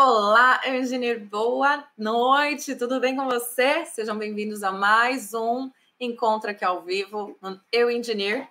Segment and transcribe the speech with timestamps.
[0.00, 3.84] Olá, engenheiro, boa noite, tudo bem com você?
[3.84, 8.48] Sejam bem-vindos a mais um encontro aqui ao vivo no Eu Engineer.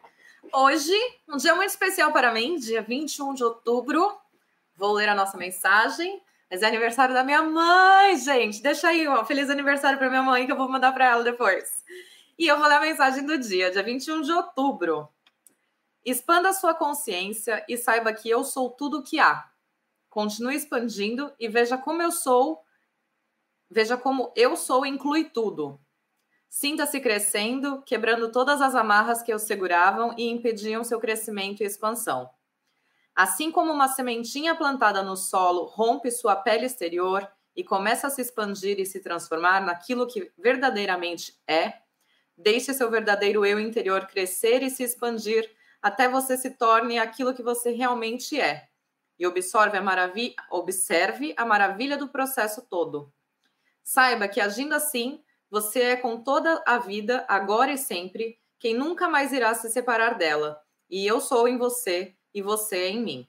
[0.52, 0.92] Hoje,
[1.26, 4.14] um dia muito especial para mim, dia 21 de outubro.
[4.76, 6.22] Vou ler a nossa mensagem,
[6.52, 8.62] mas é aniversário da minha mãe, gente.
[8.62, 11.82] Deixa aí, ó, feliz aniversário para minha mãe que eu vou mandar para ela depois.
[12.38, 15.08] E eu vou ler a mensagem do dia, dia 21 de outubro.
[16.04, 19.50] Expanda sua consciência e saiba que eu sou tudo o que há
[20.10, 22.62] Continue expandindo e veja como eu sou.
[23.70, 25.80] Veja como eu sou inclui tudo.
[26.50, 32.30] Sinta-se crescendo, quebrando todas as amarras que o seguravam e impediam seu crescimento e expansão.
[33.14, 38.22] Assim como uma sementinha plantada no solo rompe sua pele exterior e começa a se
[38.22, 41.74] expandir e se transformar naquilo que verdadeiramente é,
[42.38, 45.50] deixe seu verdadeiro eu interior crescer e se expandir
[45.82, 48.67] até você se torne aquilo que você realmente é
[49.18, 53.12] e observe a, maravilha, observe a maravilha do processo todo.
[53.84, 59.08] Saiba que agindo assim, você é com toda a vida, agora e sempre, quem nunca
[59.08, 60.62] mais irá se separar dela.
[60.90, 63.28] E eu sou em você e você é em mim.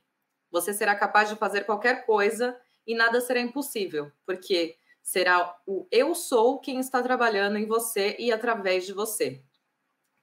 [0.51, 6.15] Você será capaz de fazer qualquer coisa e nada será impossível, porque será o eu
[6.15, 9.43] sou quem está trabalhando em você e através de você.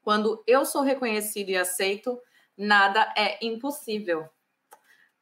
[0.01, 2.21] Quando eu sou reconhecido e aceito,
[2.57, 4.29] nada é impossível.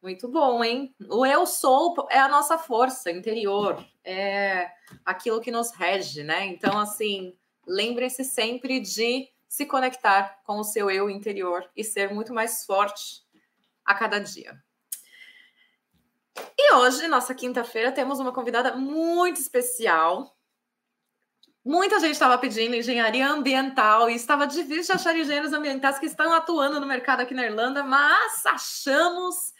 [0.04, 0.94] Muito bom, hein?
[1.08, 4.70] O eu sou é a nossa força interior, é
[5.02, 6.44] aquilo que nos rege, né?
[6.44, 7.34] Então, assim,
[7.66, 13.22] lembre-se sempre de se conectar com o seu eu interior e ser muito mais forte
[13.82, 14.62] a cada dia.
[16.58, 20.36] E hoje, nossa quinta-feira, temos uma convidada muito especial.
[21.64, 26.30] Muita gente estava pedindo engenharia ambiental e estava difícil de achar engenheiros ambientais que estão
[26.34, 29.54] atuando no mercado aqui na Irlanda, mas achamos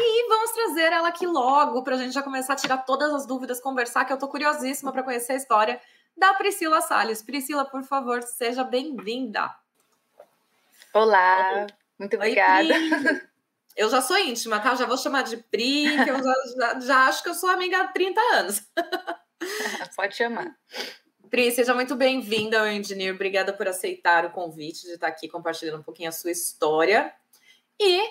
[0.00, 3.26] e vamos trazer ela aqui logo para a gente já começar a tirar todas as
[3.26, 5.80] dúvidas, conversar, que eu estou curiosíssima para conhecer a história
[6.16, 7.22] da Priscila Salles.
[7.22, 9.54] Priscila, por favor, seja bem-vinda.
[10.94, 11.66] Olá,
[11.98, 12.74] muito obrigada.
[12.74, 13.20] Oi,
[13.76, 14.74] eu já sou íntima, tá?
[14.74, 17.80] Já vou chamar de Pri, que eu já, já, já acho que eu sou amiga
[17.80, 18.62] há 30 anos.
[19.94, 20.56] Pode chamar.
[21.30, 23.14] Pri, seja muito bem-vinda ao Engineer.
[23.14, 27.12] Obrigada por aceitar o convite de estar aqui compartilhando um pouquinho a sua história.
[27.78, 28.02] E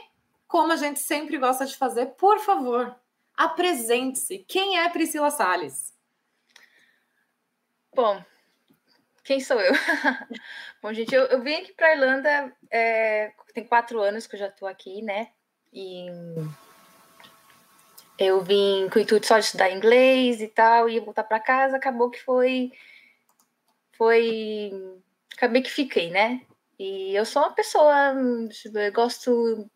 [0.47, 2.95] como a gente sempre gosta de fazer, por favor,
[3.35, 4.39] apresente-se.
[4.47, 5.93] Quem é Priscila Salles?
[7.93, 8.23] Bom,
[9.23, 9.73] quem sou eu?
[10.81, 14.47] Bom, gente, eu, eu vim aqui para Irlanda, é, tem quatro anos que eu já
[14.47, 15.31] estou aqui, né?
[15.73, 16.07] E
[18.17, 21.77] eu vim com o intuito só de estudar inglês e tal, ia voltar para casa,
[21.77, 22.71] acabou que foi.
[23.97, 24.71] Foi.
[25.35, 26.41] Acabei que fiquei, né?
[26.79, 29.69] E eu sou uma pessoa, eu gosto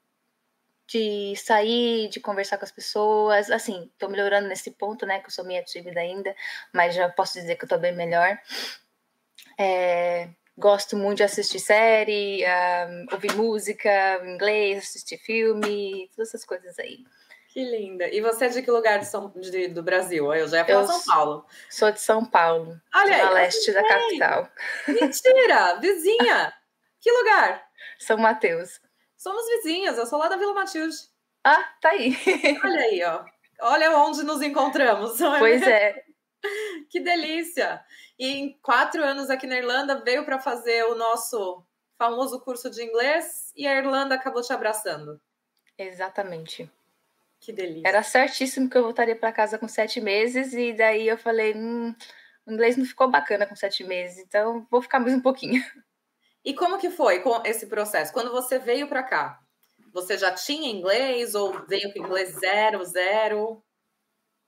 [0.91, 3.49] de sair, de conversar com as pessoas.
[3.49, 5.19] Assim, tô melhorando nesse ponto, né?
[5.19, 6.35] Que eu sou meio tímida ainda,
[6.73, 8.37] mas já posso dizer que eu tô bem melhor.
[9.57, 16.45] É, gosto muito de assistir série, um, ouvir música em inglês, assistir filme, todas essas
[16.45, 16.99] coisas aí.
[17.47, 18.07] Que linda.
[18.07, 20.33] E você é de que lugar de São, de, do Brasil?
[20.33, 21.45] Eu já ia falar eu São Paulo.
[21.69, 22.79] Sou de São Paulo.
[22.95, 23.21] Olha aí.
[23.21, 24.49] Na leste da capital.
[24.87, 25.79] Mentira!
[25.79, 26.53] Vizinha!
[27.03, 27.67] Que lugar?
[27.97, 28.79] São Mateus.
[29.21, 30.97] Somos vizinhas, eu sou lá da Vila Matilde.
[31.43, 32.17] Ah, tá aí.
[32.65, 33.23] Olha aí, ó.
[33.61, 35.21] Olha onde nos encontramos.
[35.21, 36.03] É pois é.
[36.89, 37.85] Que delícia!
[38.17, 41.63] E em quatro anos aqui na Irlanda veio para fazer o nosso
[41.99, 45.21] famoso curso de inglês e a Irlanda acabou te abraçando.
[45.77, 46.67] Exatamente.
[47.39, 47.87] Que delícia.
[47.87, 51.93] Era certíssimo que eu voltaria para casa com sete meses e daí eu falei, hum,
[52.43, 55.63] o inglês não ficou bacana com sete meses, então vou ficar mais um pouquinho.
[56.43, 58.11] E como que foi com esse processo?
[58.11, 59.39] Quando você veio para cá,
[59.93, 63.63] você já tinha inglês ou veio com inglês zero, zero?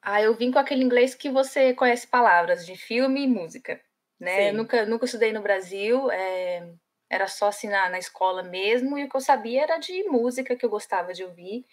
[0.02, 3.80] Ah, eu vim com aquele inglês que você conhece palavras de filme e música,
[4.20, 4.52] né?
[4.52, 6.68] Nunca, nunca estudei no Brasil, é,
[7.10, 10.56] era só assim na, na escola mesmo, e o que eu sabia era de música
[10.56, 11.66] que eu gostava de ouvir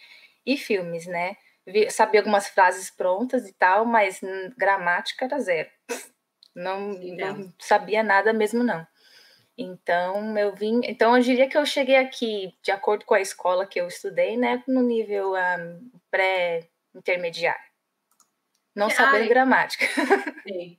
[0.47, 1.37] e filmes, né?
[1.91, 4.21] Sabia algumas frases prontas e tal, mas
[4.57, 5.71] gramática era zero.
[6.55, 8.87] Não, não sabia nada mesmo, não.
[9.63, 10.81] Então, eu vim.
[10.85, 14.35] Então, eu diria que eu cheguei aqui, de acordo com a escola que eu estudei,
[14.35, 17.61] né, no nível um, pré-intermediário.
[18.75, 19.85] Não ah, sabendo gramática.
[20.49, 20.79] Sim.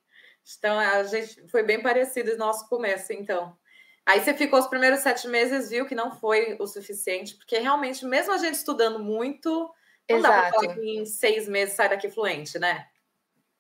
[0.58, 3.56] Então, a gente foi bem parecido no nosso começo, então.
[4.04, 8.04] Aí você ficou os primeiros sete meses, viu que não foi o suficiente, porque realmente,
[8.04, 9.72] mesmo a gente estudando muito,
[10.10, 10.34] não Exato.
[10.34, 12.88] dá pra falar que em seis meses sai daqui fluente, né?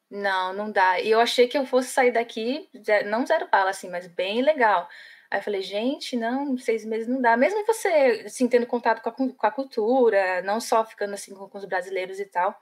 [0.09, 0.99] Não, não dá.
[0.99, 2.67] E eu achei que eu fosse sair daqui,
[3.05, 4.89] não zero bala, assim, mas bem legal.
[5.31, 7.37] Aí eu falei, gente, não, seis meses não dá.
[7.37, 11.47] Mesmo você, assim, tendo contato com a, com a cultura, não só ficando, assim, com,
[11.47, 12.53] com, os brasileiros e tal.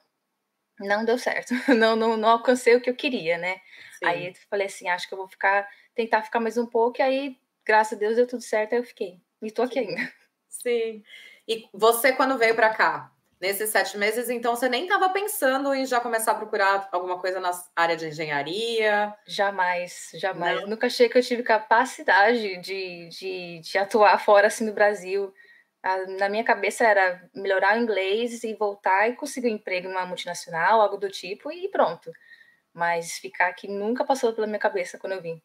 [0.79, 1.51] não deu certo.
[1.75, 3.55] Não, não, não alcancei o que eu queria, né?
[3.97, 4.05] Sim.
[4.05, 7.01] Aí eu falei assim, acho que eu vou ficar, tentar ficar mais um pouco, e
[7.01, 9.19] aí, graças a Deus, deu tudo certo, aí eu fiquei.
[9.41, 10.13] E tô aqui ainda.
[10.47, 11.03] Sim.
[11.47, 15.85] E você, quando veio para cá, nesses sete meses, então você nem estava pensando em
[15.85, 19.15] já começar a procurar alguma coisa na área de engenharia?
[19.25, 20.61] Jamais, jamais.
[20.61, 20.67] Não.
[20.67, 25.33] Nunca achei que eu tive capacidade de, de, de atuar fora assim do Brasil
[26.19, 30.81] na minha cabeça era melhorar o inglês e voltar e conseguir um emprego numa multinacional,
[30.81, 32.11] algo do tipo, e pronto.
[32.73, 35.41] Mas ficar aqui nunca passou pela minha cabeça quando eu vim.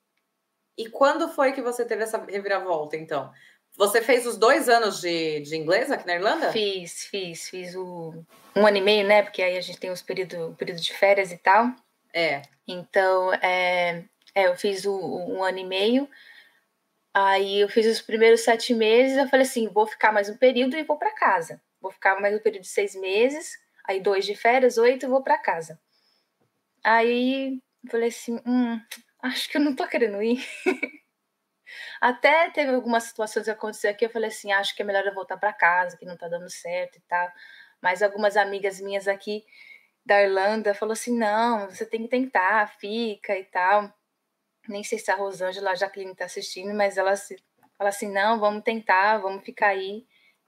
[0.77, 3.33] E quando foi que você teve essa reviravolta, então?
[3.77, 6.53] Você fez os dois anos de, de inglês aqui na Irlanda?
[6.53, 7.49] Fiz, fiz.
[7.49, 8.25] Fiz o,
[8.55, 9.23] um ano e meio, né?
[9.23, 11.75] Porque aí a gente tem os períodos período de férias e tal.
[12.13, 12.43] É.
[12.69, 14.05] Então, é,
[14.35, 16.09] é eu fiz o, um ano e meio.
[17.13, 20.77] Aí eu fiz os primeiros sete meses, eu falei assim, vou ficar mais um período
[20.77, 21.61] e vou para casa.
[21.81, 23.53] Vou ficar mais um período de seis meses,
[23.85, 25.79] aí dois de férias, oito, e vou para casa.
[26.83, 28.81] Aí eu falei assim, hum,
[29.23, 30.45] acho que eu não tô querendo ir.
[32.01, 35.15] Até teve algumas situações que aconteceram aqui, eu falei assim, acho que é melhor eu
[35.15, 37.31] voltar para casa, que não tá dando certo e tal.
[37.81, 39.45] Mas algumas amigas minhas aqui
[40.05, 43.93] da Irlanda falou assim, não, você tem que tentar, fica e tal
[44.69, 47.37] nem sei se a Rosângela, a Jacqueline está assistindo, mas ela se,
[47.77, 50.07] fala assim, não, vamos tentar, vamos ficar aí.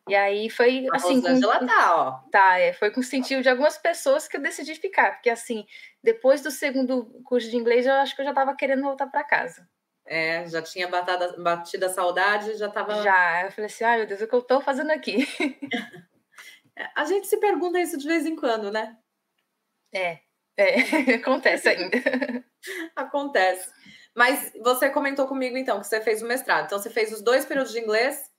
[0.08, 1.20] E aí foi a assim.
[1.20, 2.12] Rosângela com, tá, ó.
[2.30, 5.66] Tá, é, foi com o sentido de algumas pessoas que eu decidi ficar, porque assim,
[6.02, 9.24] depois do segundo curso de inglês, eu acho que eu já estava querendo voltar para
[9.24, 9.68] casa.
[10.06, 13.02] É, já tinha batado, batido a saudade, já estava.
[13.02, 15.26] Já, eu falei assim, ai meu Deus, o que eu estou fazendo aqui?
[16.94, 18.96] a gente se pergunta isso de vez em quando, né?
[19.92, 20.20] É,
[20.56, 21.96] é acontece ainda.
[22.94, 23.68] acontece.
[24.14, 26.66] Mas você comentou comigo então que você fez o mestrado.
[26.66, 28.30] Então você fez os dois períodos de inglês,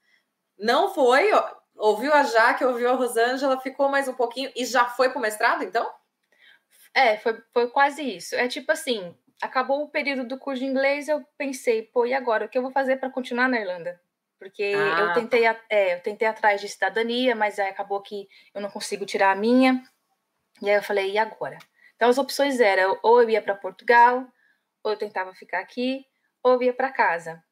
[0.58, 1.30] não foi,
[1.76, 5.22] ouviu a Jaque, ouviu a Rosângela, ficou mais um pouquinho e já foi para o
[5.22, 5.92] mestrado, então?
[6.94, 8.36] É, foi, foi quase isso.
[8.36, 12.46] É tipo assim, acabou o período do curso de inglês, eu pensei, pô, e agora?
[12.46, 14.00] O que eu vou fazer para continuar na Irlanda?
[14.40, 15.00] Porque ah.
[15.00, 19.06] eu tentei, é, eu tentei atrás de cidadania, mas aí acabou que eu não consigo
[19.06, 19.84] tirar a minha.
[20.62, 21.58] E aí eu falei, e agora?
[21.96, 24.28] Então as opções eram ou eu ia para Portugal,
[24.84, 26.06] ou eu tentava ficar aqui,
[26.44, 27.44] ou eu ia para casa.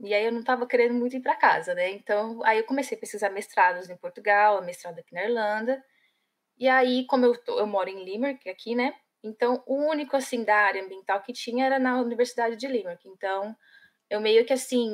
[0.00, 1.90] E aí eu não estava querendo muito ir para casa, né?
[1.90, 5.82] Então, aí eu comecei a pesquisar mestrados em Portugal, mestrado aqui na Irlanda.
[6.58, 8.94] E aí, como eu, tô, eu moro em Limerick, aqui, né?
[9.26, 13.08] Então, o único, assim, da área ambiental que tinha era na Universidade de Limerick.
[13.08, 13.56] Então,
[14.08, 14.88] eu meio que, assim,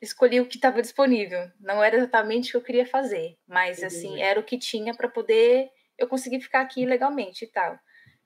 [0.00, 1.50] escolhi o que estava disponível.
[1.60, 5.08] Não era exatamente o que eu queria fazer, mas, assim, era o que tinha para
[5.08, 7.78] poder eu conseguir ficar aqui legalmente e tal.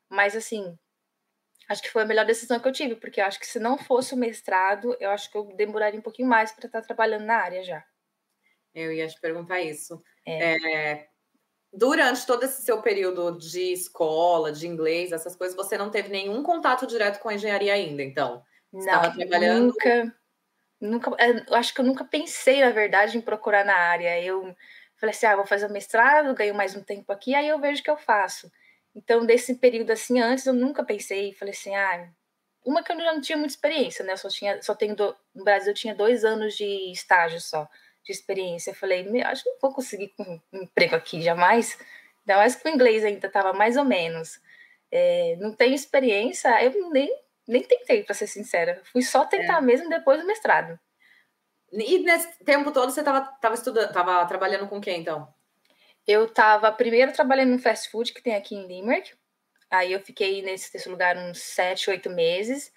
[0.08, 0.78] Mas, assim,
[1.68, 3.76] acho que foi a melhor decisão que eu tive, porque eu acho que se não
[3.76, 7.36] fosse o mestrado, eu acho que eu demoraria um pouquinho mais para estar trabalhando na
[7.36, 7.84] área já.
[8.72, 10.00] Eu ia te perguntar isso.
[10.26, 10.54] É.
[10.54, 11.08] É,
[11.76, 16.42] durante todo esse seu período de escola, de inglês, essas coisas, você não teve nenhum
[16.42, 18.42] contato direto com a engenharia ainda, então?
[18.72, 19.66] Você não, trabalhando...
[19.66, 20.16] nunca.
[20.80, 24.22] Nunca, é, eu acho que eu nunca pensei, na verdade, em procurar na área.
[24.22, 24.54] Eu
[24.96, 27.80] falei assim, ah, vou fazer o mestrado, ganho mais um tempo aqui, aí eu vejo
[27.80, 28.52] o que eu faço.
[28.94, 32.08] Então, desse período assim, antes eu nunca pensei, falei assim, ah,
[32.64, 34.12] uma que eu já não tinha muita experiência, né?
[34.12, 37.68] Eu só tinha, só tenho do, no Brasil eu tinha dois anos de estágio só,
[38.04, 38.70] de experiência.
[38.70, 41.78] Eu falei, acho que não vou conseguir um emprego aqui jamais.
[42.26, 44.40] Ainda mais que o inglês ainda estava mais ou menos.
[44.90, 47.10] É, não tenho experiência, eu nem,
[47.46, 48.80] nem tentei, para ser sincera.
[48.84, 49.60] Fui só tentar é.
[49.60, 50.78] mesmo depois do mestrado.
[51.72, 55.26] E nesse tempo todo você estava tava estudando, tava trabalhando com quem então?
[56.06, 59.12] Eu estava primeiro trabalhando no fast food que tem aqui em Limerick.
[59.70, 62.72] Aí eu fiquei nesse, nesse lugar uns sete, oito meses.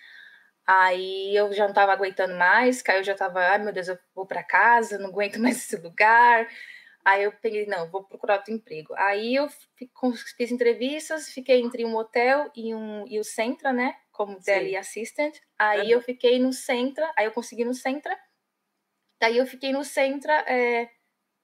[0.68, 4.26] Aí eu já não estava aguentando mais, Caiu já estava, ai meu Deus, eu vou
[4.26, 6.48] para casa, não aguento mais esse lugar.
[7.06, 8.94] Aí eu peguei, não, vou procurar outro emprego.
[8.98, 9.48] Aí eu
[10.36, 15.34] fiz entrevistas, fiquei entre um hotel e, um, e o Centra, né, como Deli Assistant.
[15.58, 15.92] Aí uhum.
[15.92, 18.20] eu fiquei no Centra, aí eu consegui no Centra.
[19.22, 20.90] Daí eu fiquei no Centra é,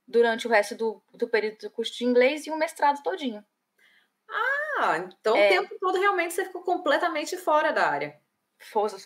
[0.06, 3.44] durante o resto do, do período do curso de inglês e um mestrado todinho.
[4.30, 8.22] Ah, então é, o tempo todo realmente você ficou completamente fora da área.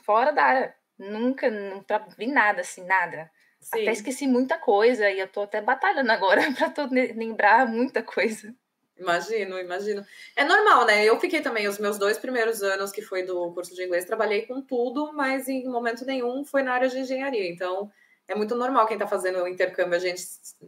[0.04, 0.76] Fora da área.
[0.98, 1.84] Nunca, não
[2.18, 3.30] vi nada assim, nada.
[3.60, 3.82] Sim.
[3.82, 8.54] Até esqueci muita coisa e eu tô até batalhando agora para lembrar muita coisa.
[8.98, 10.06] Imagino, imagino.
[10.36, 11.06] É normal, né?
[11.06, 14.46] Eu fiquei também os meus dois primeiros anos que foi do curso de inglês, trabalhei
[14.48, 17.48] com tudo, mas em momento nenhum foi na área de engenharia.
[17.48, 17.92] Então,
[18.28, 20.24] é muito normal quem está fazendo o intercâmbio a gente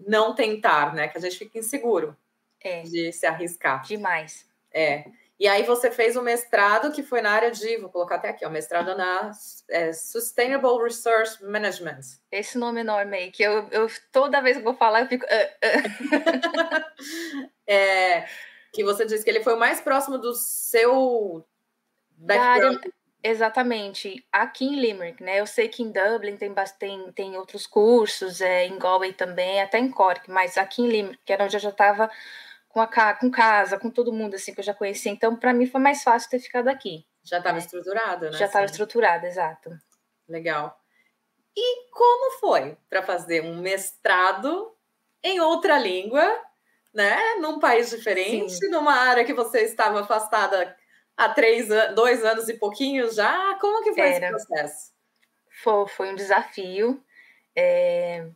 [0.07, 1.07] não tentar, né?
[1.07, 2.15] Que a gente fica inseguro
[2.61, 2.83] é.
[2.83, 3.83] de se arriscar.
[3.83, 4.47] Demais.
[4.71, 5.05] É.
[5.39, 8.45] E aí você fez o mestrado que foi na área de, vou colocar até aqui,
[8.45, 9.31] o mestrado na
[9.69, 12.01] é, Sustainable Resource Management.
[12.29, 15.25] Esse nome enorme aí, que eu, eu toda vez que vou falar eu fico.
[15.25, 15.37] Uh,
[17.37, 17.49] uh.
[17.65, 18.27] é,
[18.73, 21.45] Que você disse que ele foi o mais próximo do seu
[22.17, 22.83] background.
[23.23, 24.25] Exatamente.
[24.31, 25.39] Aqui em Limerick, né?
[25.39, 29.77] Eu sei que em Dublin tem, tem, tem outros cursos, é, em Galway também, até
[29.77, 32.09] em Cork, mas aqui em Limerick, que era onde eu já estava
[32.69, 35.11] com, a, com casa, com todo mundo, assim, que eu já conhecia.
[35.11, 37.05] Então, para mim, foi mais fácil ter ficado aqui.
[37.23, 37.59] Já estava né?
[37.59, 38.37] estruturada, né?
[38.37, 39.71] Já estava estruturada, exato.
[40.27, 40.79] Legal.
[41.57, 44.73] E como foi para fazer um mestrado
[45.21, 46.23] em outra língua,
[46.93, 47.35] né?
[47.39, 48.69] Num país diferente, Sim.
[48.69, 50.75] numa área que você estava afastada
[51.17, 53.57] há três, dois anos e pouquinho já.
[53.59, 54.27] Como que foi Era.
[54.27, 54.93] esse processo?
[55.63, 57.03] Foi, foi um desafio.
[57.55, 58.29] É...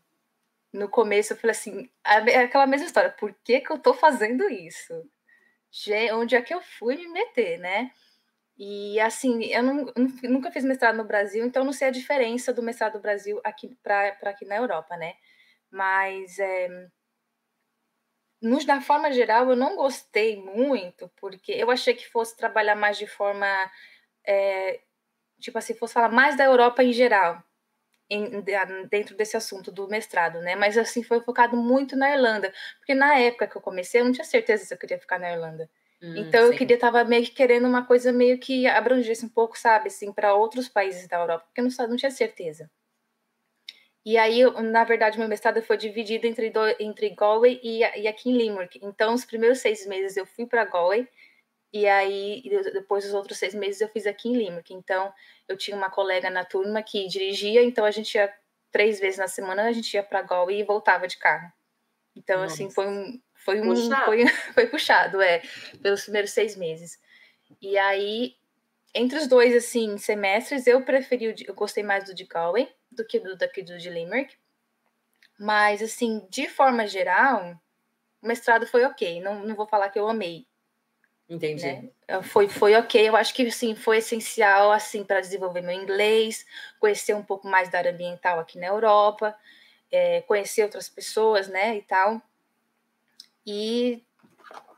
[0.73, 4.93] No começo eu falei assim, aquela mesma história, por que, que eu tô fazendo isso?
[6.13, 7.91] Onde é que eu fui me meter, né?
[8.57, 9.85] E assim, eu não,
[10.23, 13.75] nunca fiz mestrado no Brasil, então não sei a diferença do mestrado do Brasil aqui
[13.81, 15.15] para aqui na Europa, né?
[15.71, 16.67] Mas é,
[18.43, 22.97] no, na forma geral, eu não gostei muito, porque eu achei que fosse trabalhar mais
[22.97, 23.47] de forma.
[24.25, 24.81] É,
[25.39, 27.41] tipo assim, fosse falar mais da Europa em geral,
[28.09, 28.41] em,
[28.89, 30.55] dentro desse assunto do mestrado, né?
[30.55, 34.11] Mas assim, foi focado muito na Irlanda, porque na época que eu comecei, eu não
[34.11, 35.69] tinha certeza se eu queria ficar na Irlanda.
[36.01, 36.51] Hum, então sim.
[36.51, 40.11] eu queria tava meio que querendo uma coisa meio que abrangesse um pouco, sabe, assim,
[40.11, 42.69] para outros países da Europa, porque eu não, não tinha certeza.
[44.05, 48.29] E aí, na verdade, meu mestrado foi dividido entre, do, entre Galway e, e aqui
[48.29, 48.77] em Limerick.
[48.83, 51.07] Então, os primeiros seis meses eu fui para Galway,
[51.73, 54.71] e aí depois os outros seis meses eu fiz aqui em Limerick.
[54.73, 55.11] Então,
[55.47, 58.31] eu tinha uma colega na turma que dirigia, então a gente ia
[58.71, 61.51] três vezes na semana, a gente ia para Galway e voltava de carro.
[62.15, 62.53] Então, Nossa.
[62.53, 63.19] assim, foi um.
[63.35, 64.05] Foi, um, puxado.
[64.05, 65.41] Foi, foi puxado, é,
[65.81, 67.01] pelos primeiros seis meses.
[67.59, 68.35] E aí,
[68.93, 73.19] entre os dois, assim, semestres, eu preferi, eu gostei mais do de Galway do que
[73.19, 74.35] do daqui do de Limerick.
[75.39, 77.59] Mas, assim, de forma geral,
[78.21, 79.19] o mestrado foi ok.
[79.21, 80.47] Não, não vou falar que eu amei.
[81.33, 81.65] Entendi.
[81.65, 81.89] Né?
[82.21, 83.09] Foi, foi ok.
[83.09, 86.45] Eu acho que, sim, foi essencial, assim, para desenvolver meu inglês,
[86.79, 89.35] conhecer um pouco mais da área ambiental aqui na Europa,
[89.91, 92.21] é, conhecer outras pessoas, né, e tal.
[93.45, 94.03] E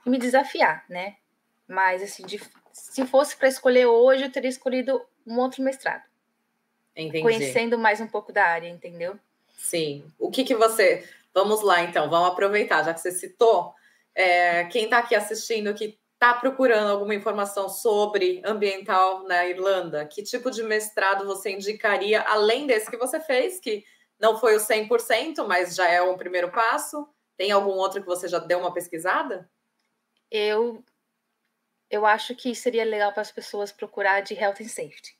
[0.06, 1.18] me desafiar, né?
[1.68, 6.04] Mas, assim, de, se fosse para escolher hoje, eu teria escolhido um outro mestrado.
[6.96, 7.22] Entendi.
[7.22, 9.20] Conhecendo mais um pouco da área, entendeu?
[9.58, 10.06] Sim.
[10.18, 11.08] O que que você...
[11.34, 12.10] Vamos lá, então.
[12.10, 13.74] Vamos aproveitar, já que você citou.
[14.14, 20.24] É, quem está aqui assistindo que está procurando alguma informação sobre ambiental na Irlanda, que
[20.24, 23.86] tipo de mestrado você indicaria, além desse que você fez, que
[24.20, 27.08] não foi o 100%, mas já é um primeiro passo?
[27.38, 29.48] Tem algum outro que você já deu uma pesquisada?
[30.32, 30.84] Eu
[31.92, 35.16] eu acho que seria legal para as pessoas procurar de health and safety.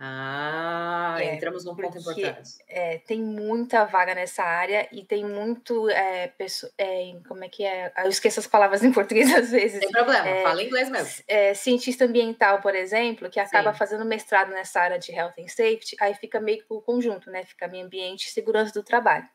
[0.00, 2.50] Ah, é, entramos num ponto importante.
[2.68, 5.90] É, tem muita vaga nessa área e tem muito.
[5.90, 7.92] É, pessoa, é, como é que é?
[7.98, 9.80] Eu esqueço as palavras em português às vezes.
[9.80, 11.24] Tem problema, é, fala inglês mesmo.
[11.26, 13.78] É, cientista ambiental, por exemplo, que acaba Sim.
[13.78, 17.44] fazendo mestrado nessa área de health and safety, aí fica meio que o conjunto, né?
[17.44, 19.28] Fica meio ambiente e segurança do trabalho.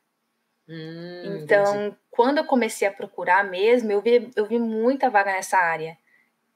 [0.65, 1.98] Hum, então, entendi.
[2.10, 5.98] quando eu comecei a procurar mesmo, eu vi, eu vi muita vaga nessa área.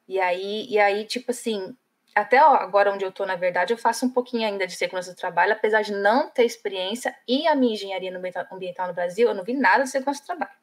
[0.08, 1.76] E aí, e aí, tipo assim,
[2.18, 5.18] até agora onde eu estou, na verdade, eu faço um pouquinho ainda de segurança do
[5.18, 8.12] trabalho, apesar de não ter experiência e a minha engenharia
[8.52, 10.58] ambiental no Brasil, eu não vi nada de segurança do trabalho.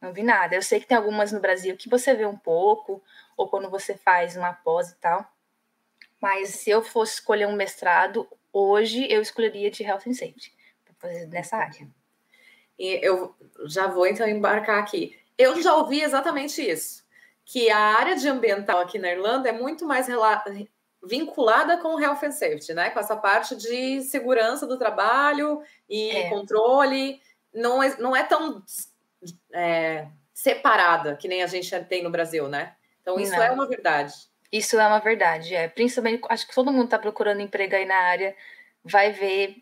[0.00, 0.54] Não vi nada.
[0.54, 3.02] Eu sei que tem algumas no Brasil que você vê um pouco,
[3.36, 5.24] ou quando você faz uma pós e tal.
[6.20, 10.52] Mas se eu fosse escolher um mestrado, hoje eu escolheria de Health and Safety,
[10.84, 11.88] para fazer nessa área.
[12.78, 13.34] E eu
[13.66, 15.18] já vou então embarcar aqui.
[15.38, 16.99] Eu já ouvi exatamente isso
[17.50, 20.06] que a área de ambiental aqui na Irlanda é muito mais
[21.02, 22.90] vinculada com o health and safety, né?
[22.90, 26.28] Com essa parte de segurança do trabalho e é.
[26.28, 27.20] controle.
[27.52, 28.62] Não é, não é tão
[29.52, 32.76] é, separada que nem a gente tem no Brasil, né?
[33.02, 33.42] Então, isso não.
[33.42, 34.14] é uma verdade.
[34.52, 35.66] Isso é uma verdade, é.
[35.66, 38.36] Principalmente, acho que todo mundo está procurando emprego aí na área,
[38.84, 39.56] vai ver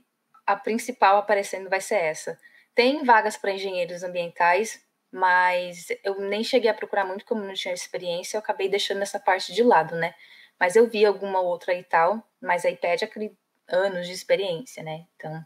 [0.47, 2.39] a principal aparecendo vai ser essa.
[2.75, 7.73] Tem vagas para engenheiros ambientais, mas eu nem cheguei a procurar muito, como não tinha
[7.73, 10.15] experiência, eu acabei deixando essa parte de lado, né?
[10.61, 13.37] Mas eu vi alguma outra e tal, mas aí pede aquele
[13.69, 15.07] anos de experiência, né?
[15.17, 15.45] Então,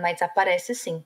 [0.00, 1.04] mas aparece sim.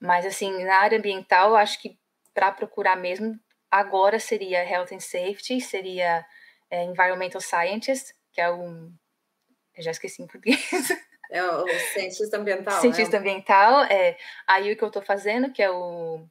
[0.00, 1.98] Mas assim, na área ambiental, acho que
[2.34, 3.38] para procurar mesmo,
[3.70, 6.24] agora seria Health and Safety, seria
[6.70, 8.92] é, Environmental Scientist, que é um.
[9.74, 10.60] Eu já esqueci em português.
[11.30, 12.80] É o cientista ambiental.
[12.80, 13.18] Cientista né?
[13.18, 14.16] ambiental, é.
[14.46, 16.26] Aí o que eu estou fazendo, que é o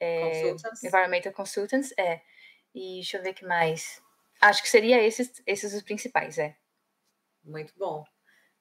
[0.00, 2.20] é, Environmental Consultants, é.
[2.74, 4.02] E deixa eu ver que mais.
[4.40, 6.56] Acho que seria esses, esses os principais, é.
[7.44, 8.04] Muito bom.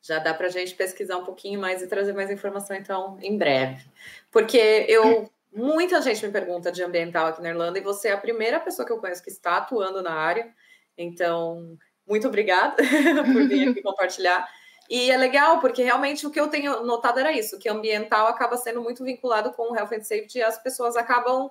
[0.01, 3.37] Já dá para a gente pesquisar um pouquinho mais e trazer mais informação, então, em
[3.37, 3.85] breve.
[4.31, 8.17] Porque eu Muita gente me pergunta de ambiental aqui na Irlanda e você é a
[8.17, 10.51] primeira pessoa que eu conheço que está atuando na área.
[10.97, 12.75] Então, muito obrigada
[13.31, 14.49] por vir aqui compartilhar.
[14.89, 18.57] E é legal, porque realmente o que eu tenho notado era isso, que ambiental acaba
[18.57, 21.49] sendo muito vinculado com o health and safety e as pessoas acabam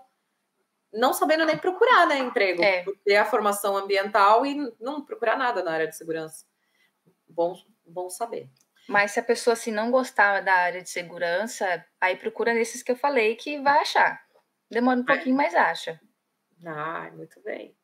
[0.93, 2.85] não sabendo nem procurar né, emprego, é.
[3.05, 6.45] ter a formação ambiental e não procurar nada na área de segurança.
[7.27, 8.51] Bom, bom saber.
[8.89, 12.93] Mas se a pessoa assim, não gostar da área de segurança, aí procura nesses que
[12.93, 14.23] eu falei que vai achar.
[14.71, 15.07] Demora um é.
[15.07, 15.99] pouquinho, mas acha.
[16.67, 17.75] Ah, muito bem.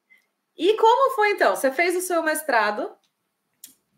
[0.57, 1.55] E como foi então?
[1.55, 2.95] Você fez o seu mestrado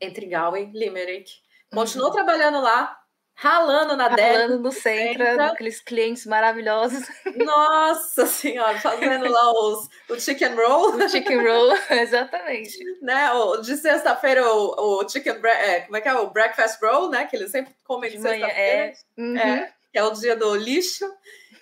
[0.01, 1.31] entre Galway e Limerick.
[1.73, 2.17] Continuou uhum.
[2.17, 3.01] trabalhando lá,
[3.35, 4.35] ralando na Dell.
[4.35, 7.07] Ralando no Centra, aqueles clientes maravilhosos.
[7.37, 10.97] Nossa senhora, fazendo lá os, o chicken roll.
[10.97, 12.79] O chicken roll, exatamente.
[13.01, 17.09] né, o, de sexta-feira o, o chicken, é, como é que é, o breakfast roll,
[17.09, 18.61] né, que eles sempre comem de, de sexta-feira.
[18.61, 18.93] É.
[19.17, 19.39] Uhum.
[19.39, 21.07] é, que é o dia do lixo.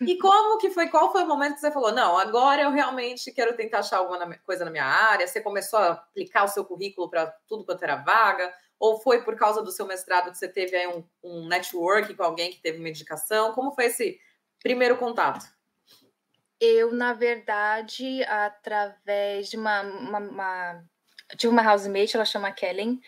[0.00, 3.32] E como que foi, qual foi o momento que você falou, não, agora eu realmente
[3.32, 5.26] quero tentar achar alguma coisa na minha área?
[5.26, 8.52] Você começou a aplicar o seu currículo para tudo quanto era vaga?
[8.78, 12.22] Ou foi por causa do seu mestrado que você teve aí um, um network com
[12.22, 13.52] alguém que teve uma indicação?
[13.52, 14.20] Como foi esse
[14.62, 15.44] primeiro contato?
[16.60, 20.84] Eu, na verdade, através de uma, uma, uma
[21.36, 23.00] tive uma housemate, ela chama Kellen,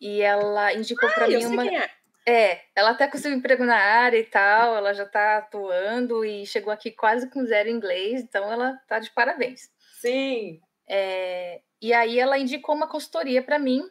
[0.00, 1.66] e ela indicou ah, para mim uma.
[1.66, 1.90] É.
[2.26, 2.60] é.
[2.74, 6.90] ela até conseguiu emprego na área e tal, ela já está atuando e chegou aqui
[6.90, 9.70] quase com zero inglês, então ela tá de parabéns.
[10.00, 10.60] Sim.
[10.88, 13.82] É, e aí ela indicou uma consultoria para mim,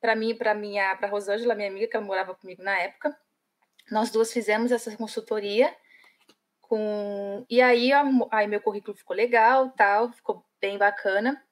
[0.00, 3.16] para mim e para minha para Rosângela, minha amiga que ela morava comigo na época.
[3.90, 5.74] Nós duas fizemos essa consultoria
[6.62, 7.90] com e aí
[8.30, 11.42] aí meu currículo ficou legal, tal, ficou bem bacana.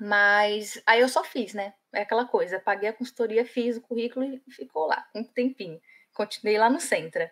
[0.00, 1.74] Mas aí eu só fiz, né?
[1.92, 5.80] É aquela coisa, paguei a consultoria, fiz o currículo e ficou lá um tempinho.
[6.12, 7.30] Continuei lá no Centra.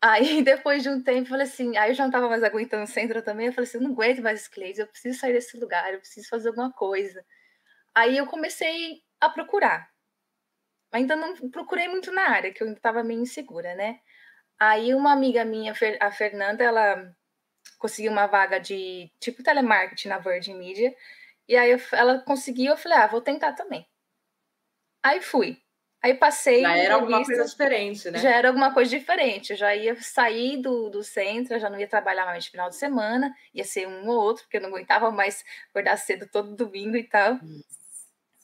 [0.00, 2.86] Aí, depois de um tempo, falei assim, aí eu já não estava mais aguentando o
[2.86, 5.58] Centra também, eu falei assim, eu não aguento mais esse Cleide, eu preciso sair desse
[5.58, 7.24] lugar, eu preciso fazer alguma coisa.
[7.94, 9.90] Aí eu comecei a procurar.
[10.92, 14.00] Ainda não procurei muito na área, que eu estava meio insegura, né?
[14.58, 17.14] Aí uma amiga minha, a Fernanda, ela
[17.78, 20.94] conseguiu uma vaga de tipo telemarketing na Virgin Media.
[21.48, 23.86] E aí eu, ela conseguiu, eu falei, ah, vou tentar também.
[25.02, 25.60] Aí fui.
[26.02, 26.62] Aí passei.
[26.62, 28.18] Já era alguma coisa diferente, né?
[28.18, 29.50] Já era alguma coisa diferente.
[29.50, 32.76] Eu já ia sair do, do centro, já não ia trabalhar mais no final de
[32.76, 36.96] semana, ia ser um ou outro, porque eu não aguentava mais acordar cedo todo domingo
[36.96, 37.34] e tal.
[37.36, 37.76] Isso.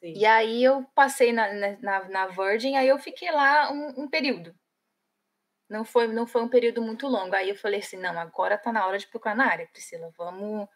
[0.02, 0.14] Sim.
[0.16, 4.52] E aí eu passei na, na, na Virgin, aí eu fiquei lá um, um, período.
[5.68, 7.36] Não foi, não foi um período muito longo.
[7.36, 10.12] Aí eu falei assim, não, agora tá na hora de procurar na área, Priscila.
[10.18, 10.68] Vamos,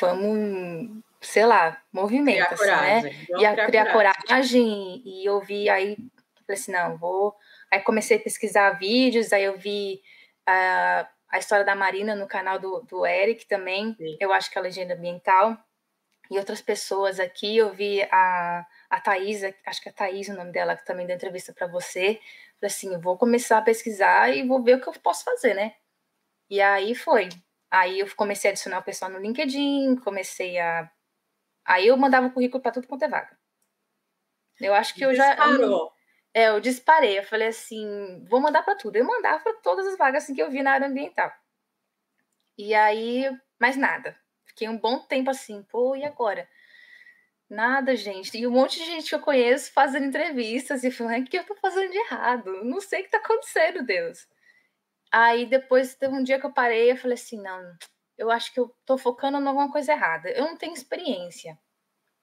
[0.00, 3.02] vamos, sei lá, movimento, assim, né?
[3.38, 4.22] e a, criar coragem.
[4.26, 5.96] coragem e eu vi aí,
[6.46, 7.36] falei assim, não, vou.
[7.70, 10.00] Aí comecei a pesquisar vídeos, aí eu vi
[10.48, 13.94] uh, a história da Marina no canal do, do Eric também.
[13.94, 14.16] Sim.
[14.18, 15.56] Eu acho que é a legenda ambiental
[16.30, 17.56] e outras pessoas aqui.
[17.56, 21.06] Eu vi a, a Thaís, acho que é a Thaís o nome dela, que também
[21.06, 22.20] deu entrevista para você.
[22.58, 25.74] Falei assim, vou começar a pesquisar e vou ver o que eu posso fazer, né?
[26.48, 27.28] E aí foi.
[27.70, 30.90] Aí eu comecei a adicionar o pessoal no LinkedIn, comecei a.
[31.70, 33.38] Aí eu mandava o currículo para tudo quanto é vaga.
[34.60, 35.36] Eu acho que eu já.
[35.36, 35.92] Disparou.
[36.34, 37.16] É, eu disparei.
[37.16, 38.96] Eu falei assim, vou mandar para tudo.
[38.96, 41.32] Eu mandava para todas as vagas assim, que eu vi na área ambiental.
[42.58, 44.18] E aí, mais nada.
[44.44, 46.48] Fiquei um bom tempo assim, pô, e agora?
[47.48, 48.36] Nada, gente.
[48.36, 51.44] E um monte de gente que eu conheço fazendo entrevistas e falando, o que eu
[51.44, 52.64] tô fazendo de errado?
[52.64, 54.26] Não sei o que tá acontecendo, Deus.
[55.12, 57.76] Aí depois teve um dia que eu parei e falei assim, não,
[58.20, 60.30] eu acho que eu tô focando em alguma coisa errada.
[60.30, 61.58] Eu não tenho experiência,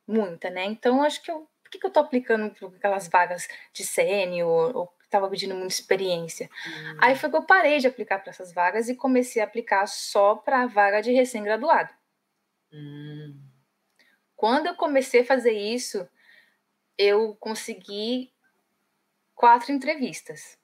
[0.08, 0.66] muita, né?
[0.66, 4.76] Então acho que eu, por que, que eu tô aplicando para aquelas vagas de sênior
[4.78, 6.50] ou estava pedindo muita experiência.
[6.68, 6.98] Hum.
[7.00, 10.36] Aí foi que eu parei de aplicar para essas vagas e comecei a aplicar só
[10.36, 11.94] para a vaga de recém-graduado.
[12.72, 13.42] Hum.
[14.36, 16.08] Quando eu comecei a fazer isso,
[16.98, 18.32] eu consegui
[19.34, 20.58] quatro entrevistas.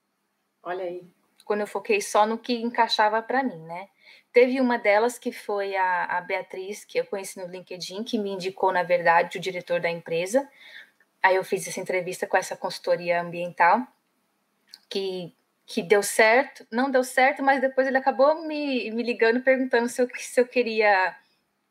[0.62, 1.10] Olha aí.
[1.46, 3.88] Quando eu foquei só no que encaixava para mim, né?
[4.32, 8.32] Teve uma delas que foi a, a Beatriz, que eu conheci no LinkedIn, que me
[8.32, 10.50] indicou, na verdade, o diretor da empresa.
[11.22, 13.86] Aí eu fiz essa entrevista com essa consultoria ambiental,
[14.90, 15.34] que,
[15.66, 16.66] que deu certo.
[16.72, 20.48] Não deu certo, mas depois ele acabou me, me ligando, perguntando se eu, se eu
[20.48, 21.16] queria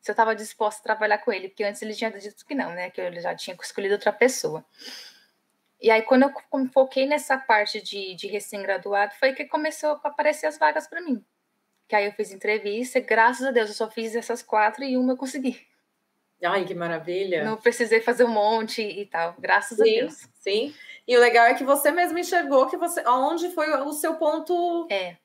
[0.03, 2.71] se eu estava disposta a trabalhar com ele, porque antes ele tinha dito que não,
[2.71, 2.89] né?
[2.89, 4.63] Que eu já tinha escolhido outra pessoa.
[5.83, 6.31] E aí, quando eu
[6.71, 11.21] foquei nessa parte de, de recém-graduado, foi que começou a aparecer as vagas para mim.
[11.89, 15.11] Que aí eu fiz entrevista, graças a Deus eu só fiz essas quatro e uma
[15.11, 15.59] eu consegui.
[16.41, 17.43] Ai, que maravilha!
[17.43, 20.29] Não precisei fazer um monte e tal, graças sim, a Deus.
[20.39, 20.73] Sim,
[21.05, 24.87] e o legal é que você mesmo enxergou que você, aonde foi o seu ponto
[24.89, 25.17] é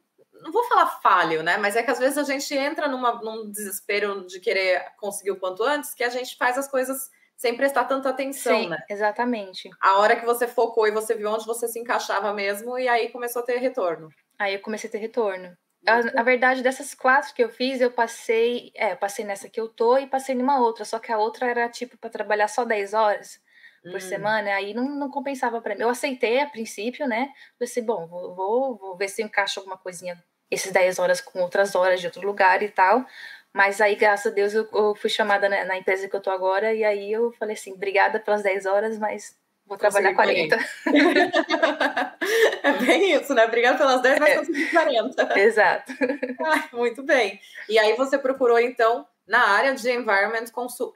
[0.42, 1.57] não vou falar falho, né?
[1.57, 5.37] Mas é que às vezes a gente entra numa, num desespero de querer conseguir o
[5.37, 8.79] quanto antes, que a gente faz as coisas sem prestar tanta atenção, Sim, né?
[8.90, 9.70] Exatamente.
[9.81, 13.11] A hora que você focou e você viu onde você se encaixava mesmo, e aí
[13.11, 14.09] começou a ter retorno.
[14.37, 15.57] Aí eu comecei a ter retorno.
[15.87, 18.72] A, na verdade, dessas quatro que eu fiz, eu passei.
[18.74, 20.85] É, eu passei nessa que eu tô e passei numa outra.
[20.85, 23.40] Só que a outra era tipo para trabalhar só 10 horas
[23.85, 24.01] por hum.
[24.01, 25.83] semana, aí não, não compensava para mim.
[25.83, 27.33] Eu aceitei a princípio, né?
[27.57, 30.20] Falei assim, bom, vou, vou, vou ver se eu encaixo alguma coisinha,
[30.51, 33.07] esses 10 horas com outras horas de outro lugar e tal.
[33.54, 36.30] Mas aí, graças a Deus, eu, eu fui chamada na, na, empresa que eu tô
[36.30, 40.56] agora, e aí eu falei assim, obrigada pelas 10 horas, mas vou trabalhar consegui 40.
[42.62, 43.44] é bem isso, né?
[43.44, 44.37] Obrigada pelas 10, mas é.
[44.37, 45.38] consegui 40.
[45.38, 45.92] Exato.
[46.40, 47.40] Ah, muito bem.
[47.68, 50.44] E aí você procurou, então, na área de environment,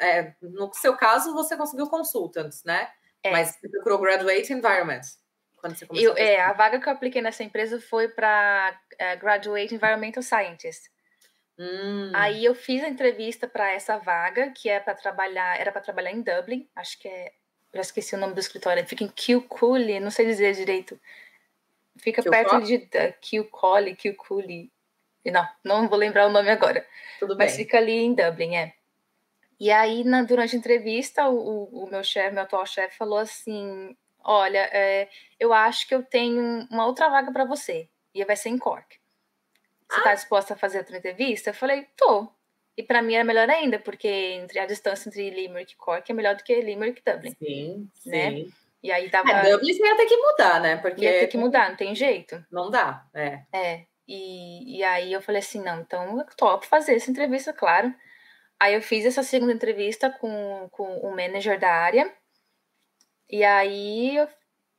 [0.01, 2.89] é, no seu caso, você conseguiu consultants, né?
[3.25, 3.31] É.
[3.31, 5.01] Mas você procurou graduate environment.
[5.63, 8.77] Quando você começou eu, a é, a vaga que eu apliquei nessa empresa foi para
[8.95, 10.91] uh, graduate environmental scientist.
[11.59, 12.11] Hum.
[12.15, 16.11] Aí eu fiz a entrevista para essa vaga, que é para trabalhar, era para trabalhar
[16.11, 17.33] em Dublin, acho que é,
[17.75, 20.99] já esqueci o nome do escritório, fica em Kilcooley, não sei dizer direito.
[21.97, 24.73] Fica perto de uh, Kilcooley, Kilcooley.
[25.27, 26.85] Não, não vou lembrar o nome agora.
[27.21, 27.47] Tudo bem.
[27.47, 28.75] Mas fica ali em Dublin, é.
[29.61, 33.97] E aí, na, durante a entrevista, o, o meu chefe, meu atual chefe, falou assim:
[34.25, 37.89] Olha, é, eu acho que eu tenho uma outra vaga para você.
[38.15, 38.99] E vai ser em Cork.
[39.93, 40.15] Você está ah.
[40.15, 41.51] disposta a fazer outra entrevista?
[41.51, 42.29] Eu falei, tô.
[42.77, 46.15] E para mim era melhor ainda, porque entre a distância entre Limerick e Cork é
[46.15, 47.37] melhor do que Limerick e Dublin.
[47.39, 48.31] Sim, né?
[48.31, 48.53] sim.
[48.83, 49.31] E aí tava.
[49.31, 50.77] É, Dublin você ia ter que mudar, né?
[50.79, 52.43] Porque ia ter que mudar, não tem jeito.
[52.51, 53.43] Não dá, é.
[53.53, 53.85] É.
[54.09, 57.95] E, e aí eu falei assim, não, então eu topo fazer essa entrevista, claro.
[58.59, 62.13] Aí eu fiz essa segunda entrevista com, com o manager da área.
[63.29, 64.17] E aí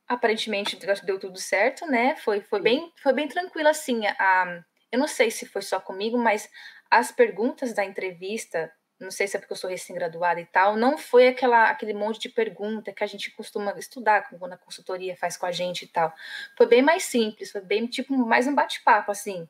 [0.08, 2.16] aparentemente deu tudo certo, né?
[2.18, 4.06] Foi, foi, bem, foi bem tranquilo assim.
[4.08, 6.48] A, eu não sei se foi só comigo, mas
[6.90, 11.00] as perguntas da entrevista, não sei se é porque eu sou recém-graduada e tal, não
[11.00, 15.36] foi aquela, aquele monte de pergunta que a gente costuma estudar quando a consultoria faz
[15.36, 16.14] com a gente e tal.
[16.56, 19.50] Foi bem mais simples, foi bem tipo mais um bate-papo, assim,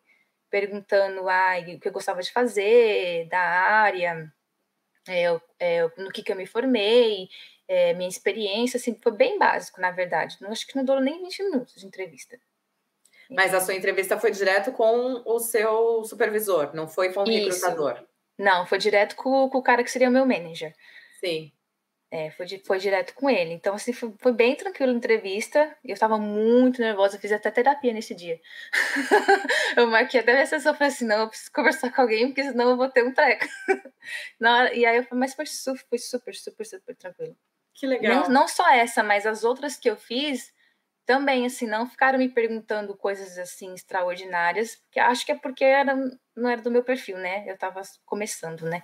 [0.49, 4.31] perguntando ah, o que eu gostava de fazer, da área,
[5.09, 5.25] é,
[5.59, 7.27] é, no que, que eu me formei,
[7.67, 10.37] é, minha experiência, assim, foi bem básico, na verdade.
[10.39, 12.39] Não acho que não durou nem 20 minutos de entrevista.
[13.33, 17.65] Mas a sua entrevista foi direto com o seu supervisor, não foi com o Isso.
[17.65, 18.05] recrutador?
[18.37, 20.73] Não, foi direto com, com, o cara que seria o meu manager.
[21.19, 21.51] Sim.
[22.11, 23.53] É, foi, foi direto com ele.
[23.53, 25.75] Então, assim, foi, foi bem tranquilo a entrevista.
[25.83, 28.39] Eu estava muito nervosa, eu fiz até terapia nesse dia.
[29.75, 32.69] eu marquei até minha sessão, falei assim, não, eu preciso conversar com alguém, porque senão
[32.69, 33.45] eu vou ter um treco.
[34.75, 37.35] e aí eu falei, mas foi super, foi super, super, super tranquilo.
[37.73, 38.21] Que legal.
[38.21, 40.53] Não, não só essa, mas as outras que eu fiz,
[41.05, 45.95] também, assim, não ficaram me perguntando coisas, assim, extraordinárias, que acho que é porque era,
[46.35, 47.43] não era do meu perfil, né?
[47.47, 48.83] Eu estava começando, né?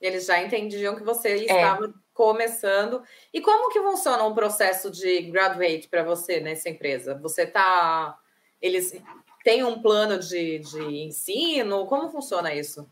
[0.00, 1.36] Eles já entendiam que você é.
[1.36, 1.90] estava é.
[2.12, 3.02] começando.
[3.32, 7.14] E como que funciona um processo de graduate para você nessa empresa?
[7.18, 8.18] Você tá...
[8.60, 9.00] Eles
[9.44, 11.86] têm um plano de, de ensino?
[11.86, 12.90] Como funciona isso?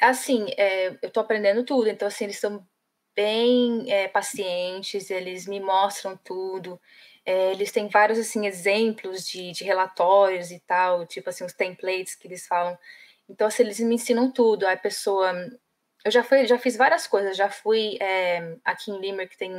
[0.00, 2.66] Assim, é, eu estou aprendendo tudo, então, assim, eles estão
[3.14, 6.80] bem é, pacientes, eles me mostram tudo.
[7.24, 12.14] É, eles têm vários assim exemplos de, de, relatórios e tal, tipo assim os templates
[12.14, 12.76] que eles falam.
[13.28, 14.66] Então assim, eles me ensinam tudo.
[14.66, 15.32] A pessoa,
[16.04, 17.36] eu já fui, já fiz várias coisas.
[17.36, 19.52] Já fui é, aqui em Limerick tem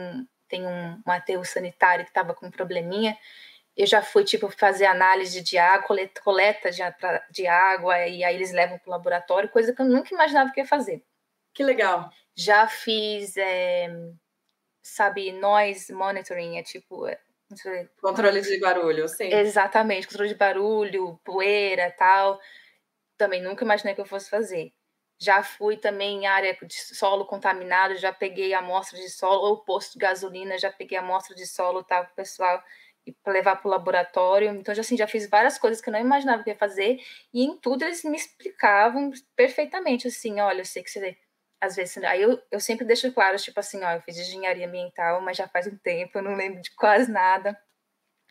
[0.54, 3.18] tem um, um aterro sanitário que estava com um probleminha.
[3.76, 6.82] Eu já fui tipo fazer análise de água, coleta, coleta de,
[7.32, 10.60] de água e aí eles levam para o laboratório, coisa que eu nunca imaginava que
[10.60, 11.04] ia fazer.
[11.54, 12.10] Que legal.
[12.36, 13.88] Já fiz, é,
[14.82, 17.08] sabe, noise monitoring, é tipo.
[17.08, 17.20] É,
[18.02, 19.32] controle de barulho, sim.
[19.32, 22.40] Exatamente, controle de barulho, poeira tal.
[23.18, 24.74] Também nunca imaginei que eu fosse fazer.
[25.20, 29.94] Já fui também em área de solo contaminado, já peguei amostra de solo, ou posto
[29.94, 32.64] de gasolina, já peguei amostra de solo tal, para o pessoal
[33.22, 34.50] para levar para o laboratório.
[34.52, 37.00] Então, já, assim, já fiz várias coisas que eu não imaginava que ia fazer,
[37.34, 41.18] e em tudo eles me explicavam perfeitamente, assim, olha, eu sei que você
[41.64, 45.22] às vezes, aí eu, eu sempre deixo claro, tipo assim, ó, eu fiz engenharia ambiental,
[45.22, 47.58] mas já faz um tempo, eu não lembro de quase nada.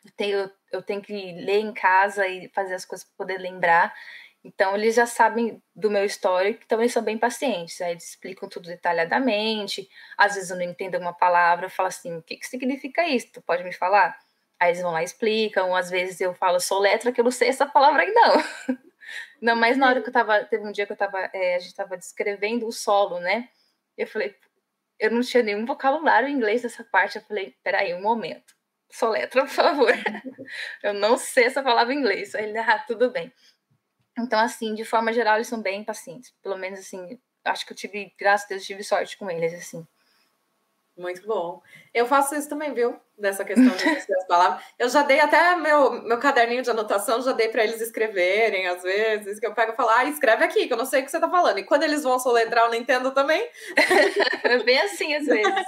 [0.05, 3.95] Eu tenho, eu tenho que ler em casa e fazer as coisas para poder lembrar.
[4.45, 7.81] Então, eles já sabem do meu histórico, então eles são bem pacientes.
[7.81, 9.89] Aí eles explicam tudo detalhadamente.
[10.19, 13.33] Às vezes eu não entendo uma palavra, eu falo assim: o que, que significa isso?
[13.33, 14.19] Tu pode me falar?
[14.61, 15.75] Aí eles vão lá e explicam.
[15.75, 18.35] Às vezes eu falo, sou letra, que eu não sei essa palavra aí, não.
[19.41, 21.59] Não, mas na hora que eu tava, teve um dia que eu tava, é, a
[21.59, 23.49] gente tava descrevendo o solo, né?
[23.97, 24.35] Eu falei,
[24.99, 27.17] eu não tinha nenhum vocabulário em inglês nessa parte.
[27.17, 28.55] Eu falei, peraí, um momento.
[28.91, 29.93] soletra, por favor.
[30.83, 32.35] eu não sei essa palavra em inglês.
[32.35, 33.33] Aí ele, ah, tudo bem.
[34.19, 36.33] Então, assim, de forma geral, eles são bem pacientes.
[36.43, 39.87] Pelo menos, assim, acho que eu tive, graças a Deus, tive sorte com eles, assim.
[40.97, 41.63] Muito bom.
[41.95, 43.01] Eu faço isso também, viu?
[43.17, 44.63] Dessa questão das palavras.
[44.79, 48.83] Eu já dei até meu, meu caderninho de anotação, já dei para eles escreverem, às
[48.83, 51.11] vezes, que eu pego e falo, ah, escreve aqui, que eu não sei o que
[51.11, 51.59] você tá falando.
[51.59, 53.49] E quando eles vão soletrar, eu não entendo também.
[54.45, 55.67] É bem assim, às vezes.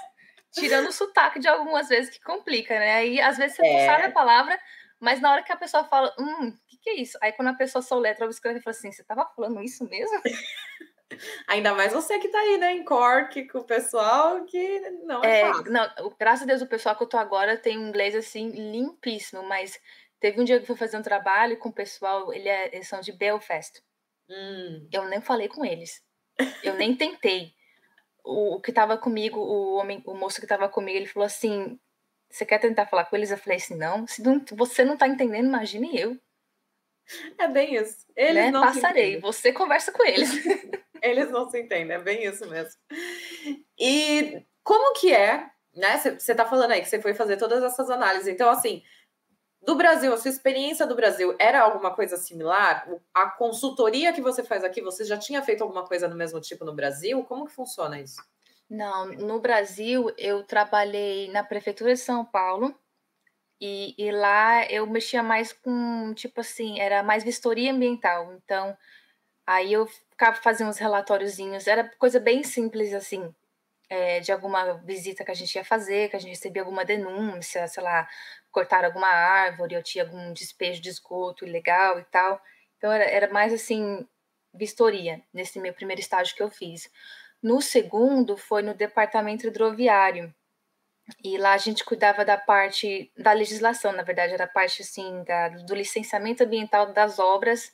[0.53, 2.95] Tirando o sotaque de algumas vezes que complica, né?
[2.95, 3.73] Aí, às vezes, você é.
[3.73, 4.59] não sabe a palavra,
[5.01, 7.19] mas na hora que a pessoa fala, hum, o que, que é isso?
[7.21, 10.21] Aí, quando a pessoa soletra, eu escrevo e falo assim, você tava falando isso mesmo?
[11.49, 15.41] Ainda mais você que tá aí, né, em Cork, com o pessoal que não é,
[15.41, 15.73] é fácil.
[15.73, 19.43] Não, graças a Deus, o pessoal que eu tô agora tem um inglês, assim, limpíssimo,
[19.43, 19.79] mas
[20.21, 22.89] teve um dia que eu fui fazer um trabalho com o pessoal, ele é, eles
[22.89, 23.83] são de Belfast.
[24.29, 24.89] Hum.
[24.93, 26.03] Eu nem falei com eles.
[26.63, 27.53] Eu nem tentei.
[28.25, 31.79] O, o que tava comigo, o homem, o moço que tava comigo, ele falou assim:
[32.31, 33.31] Você quer tentar falar com eles?
[33.31, 36.19] Eu falei assim: Não, se não, você não tá entendendo, imagine eu.
[37.39, 38.07] É bem isso.
[38.17, 38.51] Eles né?
[38.51, 40.31] não Passarei, você conversa com eles.
[41.09, 42.81] Eles não se entendem, é bem isso mesmo.
[43.79, 45.99] E como que é, né?
[45.99, 48.29] Você tá falando aí que você foi fazer todas essas análises.
[48.29, 48.83] Então, assim,
[49.63, 52.89] do Brasil, a sua experiência do Brasil era alguma coisa similar?
[53.13, 56.65] A consultoria que você faz aqui, você já tinha feito alguma coisa do mesmo tipo
[56.65, 57.23] no Brasil?
[57.25, 58.23] Como que funciona isso?
[58.69, 62.75] Não, no Brasil eu trabalhei na prefeitura de São Paulo
[63.61, 68.33] e, e lá eu mexia mais com, tipo assim, era mais vistoria ambiental.
[68.35, 68.77] Então,
[69.47, 73.35] Aí eu ficava fazendo uns relatóriozinhos, era coisa bem simples assim,
[73.91, 77.69] é, de alguma visita que a gente ia fazer, que a gente recebia alguma denúncia,
[77.69, 78.09] sei lá,
[78.51, 82.41] cortaram alguma árvore, ou tinha algum despejo de esgoto ilegal e tal.
[82.79, 84.07] Então era, era mais assim,
[84.53, 86.91] vistoria, nesse meu primeiro estágio que eu fiz.
[87.43, 90.35] No segundo foi no departamento hidroviário.
[91.23, 95.23] E lá a gente cuidava da parte da legislação, na verdade, era a parte assim
[95.25, 97.71] da, do licenciamento ambiental das obras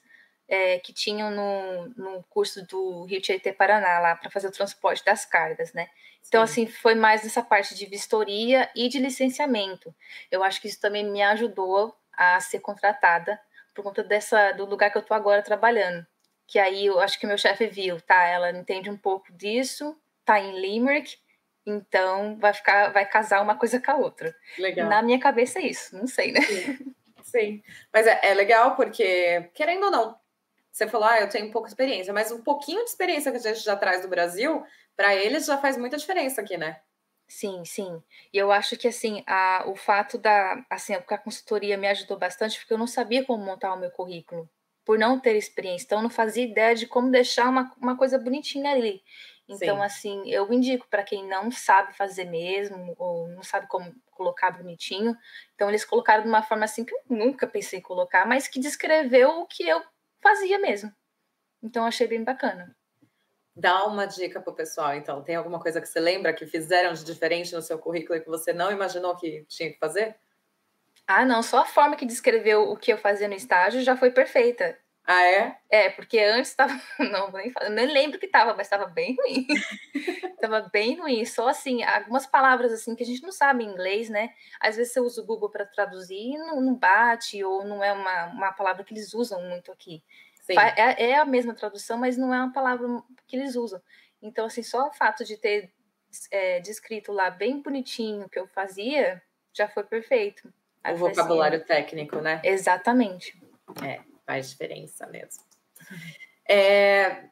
[0.50, 5.04] é, que tinham no, no curso do Rio Tietê Paraná, lá para fazer o transporte
[5.04, 5.88] das cargas, né?
[6.26, 6.64] Então, Sim.
[6.64, 9.94] assim, foi mais nessa parte de vistoria e de licenciamento.
[10.28, 13.40] Eu acho que isso também me ajudou a ser contratada
[13.72, 16.04] por conta dessa do lugar que eu estou agora trabalhando.
[16.48, 18.24] Que aí eu acho que meu chefe viu, tá?
[18.24, 21.16] Ela entende um pouco disso, tá em Limerick,
[21.64, 24.34] então vai ficar, vai casar uma coisa com a outra.
[24.58, 24.88] Legal.
[24.88, 26.40] Na minha cabeça é isso, não sei, né?
[26.40, 26.94] Sim.
[27.22, 27.62] Sim.
[27.92, 30.18] Mas é, é legal porque, querendo ou não,
[30.70, 33.64] você falou, ah, eu tenho pouca experiência, mas um pouquinho de experiência que a gente
[33.64, 34.64] já traz do Brasil,
[34.96, 36.80] para eles já faz muita diferença aqui, né?
[37.28, 38.02] Sim, sim.
[38.32, 42.58] E eu acho que assim, a, o fato da, assim, a consultoria me ajudou bastante
[42.58, 44.50] porque eu não sabia como montar o meu currículo,
[44.84, 45.84] por não ter experiência.
[45.84, 49.00] Então, eu não fazia ideia de como deixar uma, uma coisa bonitinha ali.
[49.48, 49.82] Então, sim.
[49.82, 55.16] assim, eu indico para quem não sabe fazer mesmo, ou não sabe como colocar bonitinho.
[55.54, 58.58] Então, eles colocaram de uma forma assim que eu nunca pensei em colocar, mas que
[58.58, 59.80] descreveu o que eu
[60.22, 60.92] fazia mesmo.
[61.62, 62.76] Então achei bem bacana.
[63.54, 65.22] Dá uma dica pro pessoal, então.
[65.22, 68.28] Tem alguma coisa que você lembra que fizeram de diferente no seu currículo e que
[68.28, 70.18] você não imaginou que tinha que fazer?
[71.06, 74.10] Ah, não, só a forma que descreveu o que eu fazia no estágio já foi
[74.12, 74.78] perfeita.
[75.12, 75.56] Ah, é?
[75.68, 76.72] É, porque antes estava.
[77.10, 79.44] Não, nem, nem lembro que estava, mas estava bem ruim.
[80.40, 81.24] Tava bem ruim.
[81.24, 84.30] Só assim, algumas palavras assim que a gente não sabe em inglês, né?
[84.60, 87.92] Às vezes você usa o Google para traduzir e não, não, bate, ou não é
[87.92, 90.02] uma, uma palavra que eles usam muito aqui.
[90.48, 92.86] É, é a mesma tradução, mas não é uma palavra
[93.26, 93.82] que eles usam.
[94.22, 95.72] Então, assim, só o fato de ter
[96.30, 99.20] é, descrito lá bem bonitinho o que eu fazia
[99.52, 100.52] já foi perfeito.
[100.88, 102.40] O vocabulário assim, técnico, né?
[102.44, 103.38] Exatamente.
[103.84, 105.42] É, faz diferença mesmo.
[106.48, 107.24] É,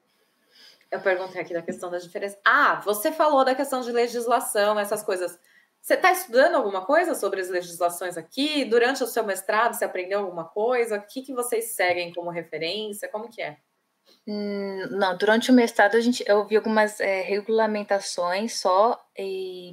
[0.91, 2.37] eu perguntei aqui da questão da diferença.
[2.45, 5.39] Ah, você falou da questão de legislação, essas coisas.
[5.81, 8.65] Você está estudando alguma coisa sobre as legislações aqui?
[8.65, 10.97] Durante o seu mestrado, você aprendeu alguma coisa?
[10.97, 13.09] O que, que vocês seguem como referência?
[13.09, 13.57] Como que é?
[14.27, 19.73] Hum, não, durante o mestrado a gente, eu vi algumas é, regulamentações só, e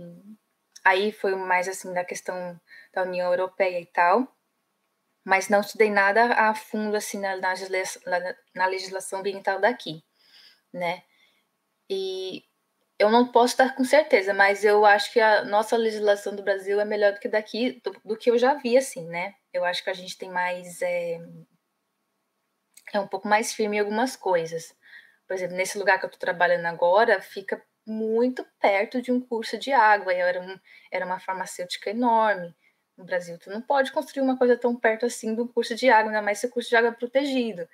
[0.84, 2.60] aí foi mais assim da questão
[2.94, 4.35] da União Europeia e tal,
[5.26, 7.50] mas não estudei nada a fundo assim na, na,
[8.56, 10.04] na legislação ambiental daqui
[10.76, 11.04] né?
[11.90, 12.44] E
[13.00, 16.80] eu não posso estar com certeza, mas eu acho que a nossa legislação do Brasil
[16.80, 19.36] é melhor do que daqui, do, do que eu já vi, assim, né?
[19.54, 20.82] Eu acho que a gente tem mais.
[20.82, 21.20] É,
[22.94, 24.76] é um pouco mais firme em algumas coisas.
[25.28, 29.58] Por exemplo, nesse lugar que eu estou trabalhando agora, fica muito perto de um curso
[29.58, 30.14] de água.
[30.14, 30.60] Era, um,
[30.92, 32.56] era uma farmacêutica enorme.
[32.98, 36.12] No Brasil, tu não pode construir uma coisa tão perto assim do curso de água,
[36.12, 37.68] ainda mais se o curso de água é protegido.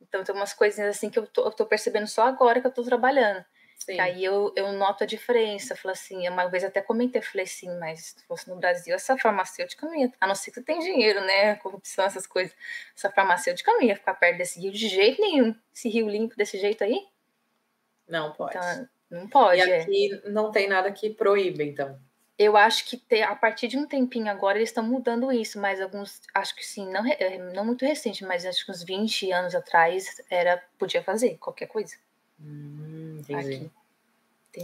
[0.00, 2.72] Então tem umas coisinhas assim que eu tô, eu tô percebendo só agora que eu
[2.72, 3.44] tô trabalhando.
[3.78, 4.00] Sim.
[4.00, 5.76] Aí eu, eu noto a diferença.
[5.76, 9.86] Falei assim, uma vez até comentei, falei assim, mas se fosse no Brasil, essa farmacêutica
[9.86, 11.56] não ia, a não ser que você tem dinheiro, né?
[11.56, 12.56] Corrupção, essas coisas.
[12.96, 15.54] Essa farmacêutica não ia ficar perto desse rio de jeito nenhum.
[15.74, 17.06] Esse rio limpo desse jeito aí.
[18.08, 18.56] Não pode.
[18.56, 19.60] Então, não pode.
[19.60, 19.80] E é.
[19.82, 20.30] aqui é.
[20.30, 21.98] não tem nada que proíba, então.
[22.36, 25.80] Eu acho que ter, a partir de um tempinho agora eles estão mudando isso, mas
[25.80, 29.54] alguns, acho que sim, não, é, não muito recente, mas acho que uns 20 anos
[29.54, 31.94] atrás era podia fazer qualquer coisa.
[32.40, 33.70] Hum, entendi.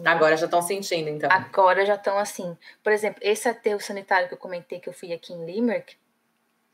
[0.05, 1.31] Agora já estão sentindo, então.
[1.33, 2.57] Agora já estão assim.
[2.83, 5.97] Por exemplo, esse aterro sanitário que eu comentei que eu fui aqui em Limerick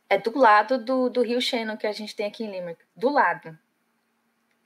[0.09, 2.83] é do lado do, do rio Shannon que a gente tem aqui em Limerick.
[2.95, 3.59] Do lado.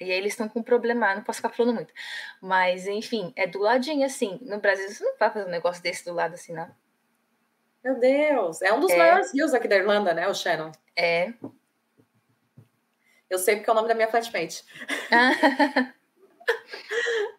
[0.01, 1.93] E aí eles estão com um problema, não posso ficar falando muito.
[2.41, 4.39] Mas, enfim, é do ladinho, assim.
[4.41, 6.71] No Brasil, você não vai fazer um negócio desse do lado assim, não.
[7.85, 8.63] Meu Deus!
[8.63, 8.97] É um dos é.
[8.97, 10.27] maiores rios aqui da Irlanda, né?
[10.27, 10.73] O Shannon.
[10.97, 11.35] É.
[13.29, 14.65] Eu sei porque é o nome da minha flatmate.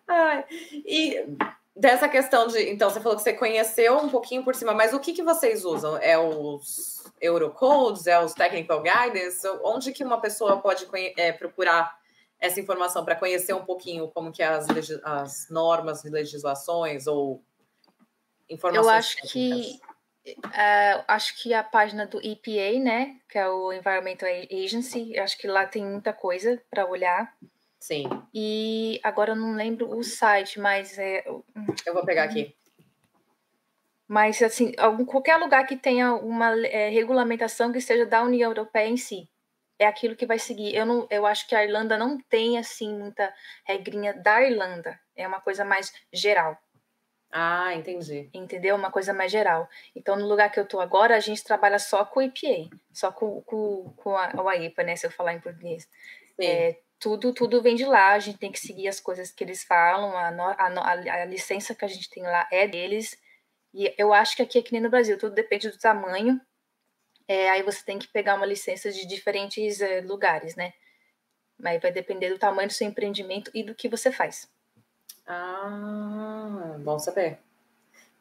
[0.07, 1.37] Ai, e
[1.75, 2.69] dessa questão de.
[2.69, 5.65] Então, você falou que você conheceu um pouquinho por cima, mas o que, que vocês
[5.65, 5.97] usam?
[5.97, 8.07] É os Eurocodes?
[8.07, 9.47] É os Technical Guidance?
[9.63, 12.00] Onde que uma pessoa pode é, procurar
[12.41, 14.67] essa informação para conhecer um pouquinho como que é as,
[15.03, 17.43] as normas, legislações ou
[18.49, 18.85] informações?
[18.85, 19.31] Eu acho técnicas?
[19.31, 19.91] que.
[20.27, 25.47] Uh, acho que a página do EPA, né, que é o Environmental Agency, acho que
[25.47, 27.35] lá tem muita coisa para olhar.
[27.79, 28.07] Sim.
[28.31, 31.23] E agora eu não lembro o site, mas é.
[31.27, 32.55] Eu vou pegar aqui.
[34.07, 38.89] Mas, assim, algum, qualquer lugar que tenha uma é, regulamentação que seja da União Europeia
[38.89, 39.27] em si,
[39.81, 40.75] é aquilo que vai seguir.
[40.75, 43.33] Eu, não, eu acho que a Irlanda não tem, assim, muita
[43.65, 44.99] regrinha da Irlanda.
[45.15, 46.55] É uma coisa mais geral.
[47.31, 48.29] Ah, entendi.
[48.31, 48.75] Entendeu?
[48.75, 49.67] Uma coisa mais geral.
[49.95, 53.11] Então, no lugar que eu tô agora, a gente trabalha só com o EPA, só
[53.11, 54.95] com, com, com a, a IPA, né?
[54.95, 55.89] Se eu falar em português.
[56.39, 59.63] É, tudo, tudo vem de lá, a gente tem que seguir as coisas que eles
[59.63, 63.17] falam, a, a, a, licença que a gente tem lá é deles.
[63.73, 66.39] E eu acho que aqui é que nem no Brasil, tudo depende do tamanho.
[67.27, 70.73] É, aí você tem que pegar uma licença de diferentes é, lugares, né?
[71.57, 74.49] Mas vai depender do tamanho do seu empreendimento e do que você faz.
[75.27, 77.39] Ah, bom saber.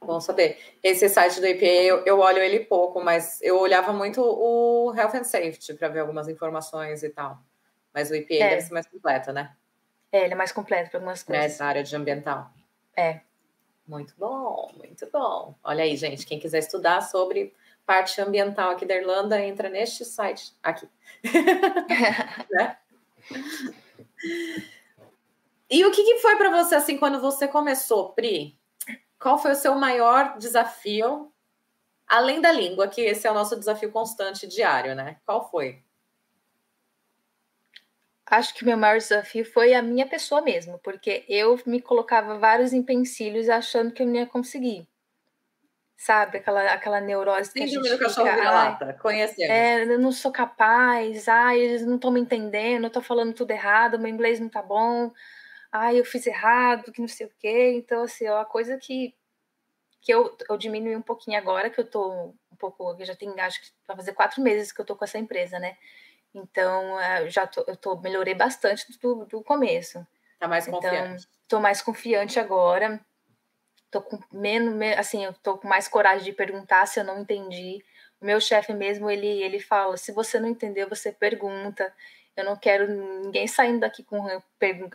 [0.00, 0.58] Bom saber.
[0.82, 5.14] Esse site do EPA, eu, eu olho ele pouco, mas eu olhava muito o Health
[5.14, 7.38] and Safety para ver algumas informações e tal.
[7.92, 8.48] Mas o IPA é.
[8.50, 9.54] deve ser mais completo, né?
[10.12, 11.44] É, ele é mais completo para algumas coisas.
[11.44, 12.50] Nessa área de ambiental.
[12.96, 13.20] É.
[13.86, 15.54] Muito bom, muito bom.
[15.64, 17.52] Olha aí, gente, quem quiser estudar sobre
[17.86, 20.88] parte ambiental aqui da Irlanda, entra neste site aqui.
[22.50, 22.76] né?
[25.70, 28.58] E o que, que foi para você assim quando você começou, Pri?
[29.18, 31.32] Qual foi o seu maior desafio?
[32.06, 35.18] Além da língua, que esse é o nosso desafio constante diário, né?
[35.24, 35.82] Qual foi?
[38.26, 42.38] Acho que o meu maior desafio foi a minha pessoa mesmo, porque eu me colocava
[42.38, 44.88] vários empecilhos achando que eu não ia conseguir.
[46.00, 48.08] Sabe, aquela, aquela neurose que a gente fica,
[49.02, 49.52] conhecendo.
[49.52, 53.50] É, eu não sou capaz, ai, eles não estão me entendendo, eu estou falando tudo
[53.50, 55.12] errado, meu inglês não tá bom,
[55.70, 57.74] ai, eu fiz errado, que não sei o quê.
[57.76, 59.14] Então, assim, é uma coisa que,
[60.00, 63.38] que eu, eu diminui um pouquinho agora, que eu tô um pouco, eu já tenho,
[63.38, 65.76] acho que vai fazer quatro meses que eu tô com essa empresa, né?
[66.34, 70.06] Então, eh, já tô, eu tô, melhorei bastante do, do começo.
[70.38, 71.28] Tá mais então, confiante.
[71.46, 73.04] Tô mais confiante agora.
[73.90, 77.84] Tô com menos, assim, eu tô com mais coragem de perguntar se eu não entendi.
[78.20, 81.92] O meu chefe mesmo, ele, ele fala, se você não entendeu, você pergunta.
[82.36, 82.86] Eu não quero
[83.22, 84.26] ninguém saindo daqui com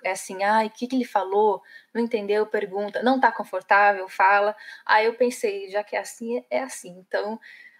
[0.03, 1.62] é assim, ai, o que, que ele falou?
[1.93, 2.45] Não entendeu?
[2.47, 3.03] Pergunta.
[3.03, 4.08] Não tá confortável?
[4.10, 4.55] Fala.
[4.86, 6.97] Aí eu pensei, já que é assim, é assim.
[6.99, 7.39] Então,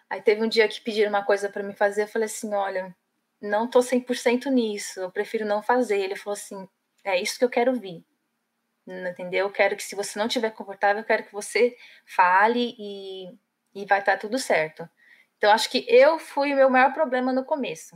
[0.10, 2.96] aí teve um dia que pediram uma coisa para me fazer, eu falei assim, olha,
[3.42, 6.00] não tô 100% nisso, eu prefiro não fazer.
[6.00, 6.68] Ele falou assim:
[7.04, 8.04] é isso que eu quero ouvir.
[8.88, 9.46] Entendeu?
[9.46, 13.30] Eu quero que, se você não estiver confortável, eu quero que você fale e,
[13.74, 14.88] e vai estar tá tudo certo.
[15.38, 17.96] Então, acho que eu fui o meu maior problema no começo.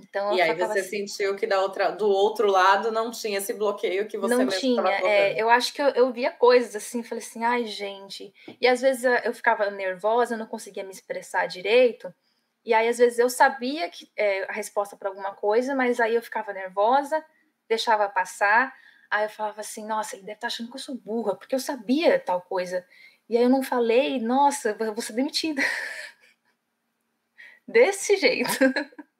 [0.00, 3.52] Então, e aí você assim, sentiu que da outra, do outro lado não tinha esse
[3.52, 4.82] bloqueio que você não tinha.
[5.04, 8.32] É, eu acho que eu, eu via coisas assim, falei assim, ai gente.
[8.60, 12.12] E às vezes eu ficava nervosa, eu não conseguia me expressar direito.
[12.64, 16.14] E aí, às vezes, eu sabia que é, a resposta para alguma coisa, mas aí
[16.14, 17.24] eu ficava nervosa,
[17.68, 18.72] deixava passar.
[19.12, 21.54] Aí eu falava assim, nossa, ele deve estar tá achando que eu sou burra, porque
[21.54, 22.82] eu sabia tal coisa.
[23.28, 25.60] E aí eu não falei, nossa, eu vou ser demitida.
[27.68, 28.50] Desse jeito.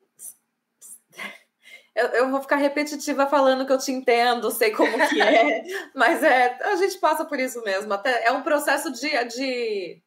[1.94, 5.62] Eu, eu, vou ficar repetitiva falando que eu te entendo, sei como que é,
[5.94, 7.92] mas é, a gente passa por isso mesmo.
[7.92, 10.02] Até é um processo de, de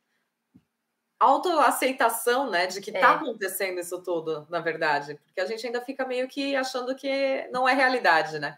[1.20, 3.16] autoaceitação, né, de que está é.
[3.18, 7.70] acontecendo isso tudo, na verdade, porque a gente ainda fica meio que achando que não
[7.70, 8.58] é realidade, né?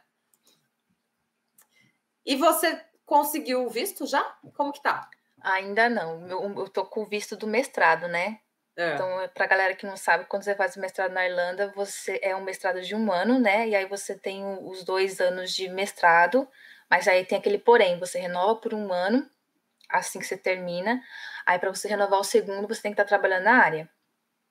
[2.28, 4.22] E você conseguiu o visto já?
[4.54, 5.10] Como que tá?
[5.42, 6.28] Ainda não.
[6.28, 8.40] Eu, eu tô com o visto do mestrado, né?
[8.76, 8.94] É.
[8.94, 12.36] Então, para galera que não sabe, quando você faz o mestrado na Irlanda, você é
[12.36, 13.70] um mestrado de um ano, né?
[13.70, 16.46] E aí você tem os dois anos de mestrado,
[16.90, 19.26] mas aí tem aquele porém, você renova por um ano,
[19.90, 21.02] assim que você termina.
[21.46, 23.90] Aí, para você renovar o segundo, você tem que estar tá trabalhando na área.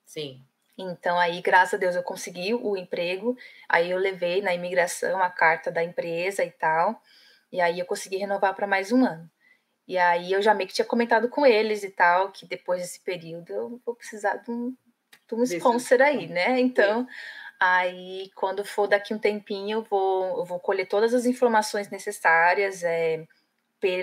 [0.07, 0.43] Sim.
[0.79, 3.37] Então, aí, graças a Deus, eu consegui o emprego.
[3.68, 7.03] Aí, eu levei na imigração a carta da empresa e tal.
[7.53, 9.30] E aí, eu consegui renovar para mais um ano.
[9.88, 13.01] E aí eu já meio que tinha comentado com eles e tal, que depois desse
[13.01, 14.76] período eu vou precisar de um,
[15.28, 16.59] de um sponsor aí, né?
[16.61, 17.07] Então,
[17.61, 22.82] aí quando for daqui um tempinho, eu vou, eu vou colher todas as informações necessárias,
[22.82, 23.24] é,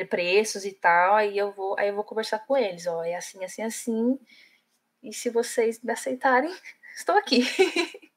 [0.10, 3.44] preços e tal, aí eu vou, aí eu vou conversar com eles, ó, é assim,
[3.44, 4.20] assim, assim.
[5.04, 6.54] E se vocês me aceitarem,
[6.96, 7.44] estou aqui.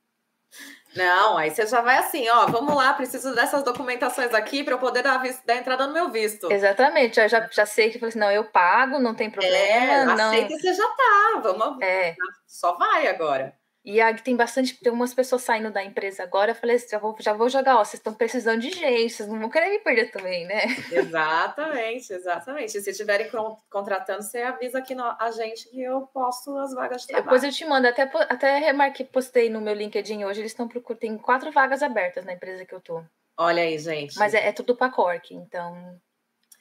[0.97, 4.79] Não, aí você já vai assim, ó, vamos lá, preciso dessas documentações aqui para eu
[4.79, 6.51] poder dar, dar entrada no meu visto.
[6.51, 9.57] Exatamente, eu já, já sei que assim, não, eu pago, não tem problema.
[9.57, 10.29] É, não...
[10.29, 12.17] aceita e você já tá, vamos, é.
[12.47, 13.55] só vai agora.
[13.87, 16.99] E aí tem bastante, tem umas pessoas saindo da empresa agora, eu falei assim, já
[16.99, 19.79] vou, já vou jogar, ó, vocês estão precisando de gente, vocês não vão querer me
[19.79, 20.65] perder também, né?
[20.91, 22.81] Exatamente, exatamente.
[22.81, 23.31] Se estiverem
[23.71, 27.27] contratando, você avisa aqui no, a gente que eu posto as vagas de trabalho.
[27.27, 30.99] Depois eu te mando, até, até remarquei, postei no meu LinkedIn hoje, eles estão procurando,
[30.99, 33.05] tem quatro vagas abertas na empresa que eu tô.
[33.39, 34.19] Olha aí, gente.
[34.19, 35.97] Mas é, é tudo para Cork, então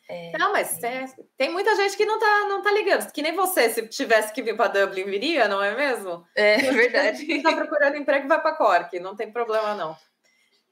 [0.07, 3.11] é, não, mas é, tem muita gente que não tá, não tá ligando.
[3.11, 6.25] Que nem você, se tivesse que vir para Dublin, viria, não é mesmo?
[6.35, 7.25] É verdade.
[7.25, 9.97] Quem tá procurando emprego vai para Cork, não tem problema não.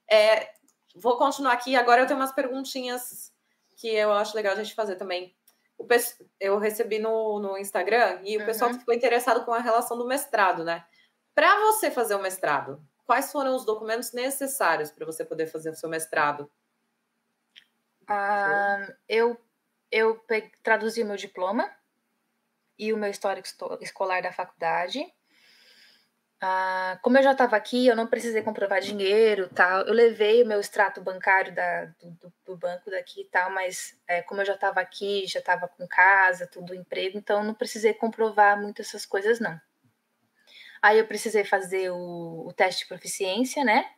[0.10, 0.50] É,
[0.96, 1.76] vou continuar aqui.
[1.76, 3.34] Agora eu tenho umas perguntinhas
[3.76, 5.36] que eu acho legal a gente fazer também.
[5.78, 5.88] O,
[6.40, 8.46] eu recebi no, no Instagram e o uhum.
[8.46, 10.86] pessoal ficou interessado com a relação do mestrado, né?
[11.34, 15.76] Para você fazer o mestrado, quais foram os documentos necessários para você poder fazer o
[15.76, 16.50] seu mestrado?
[18.08, 19.40] Ah, eu
[19.92, 20.20] eu
[20.64, 21.70] traduzi o meu diploma
[22.80, 23.48] e o meu histórico
[23.82, 25.06] escolar da faculdade.
[26.42, 29.82] Ah, como eu já estava aqui, eu não precisei comprovar dinheiro tal.
[29.84, 34.22] Eu levei o meu extrato bancário da, do, do banco daqui e tal, mas é,
[34.24, 38.60] como eu já estava aqui, já estava com casa, tudo emprego, então não precisei comprovar
[38.62, 39.58] muito essas coisas, não.
[40.82, 43.90] Aí eu precisei fazer o, o teste de proficiência, né?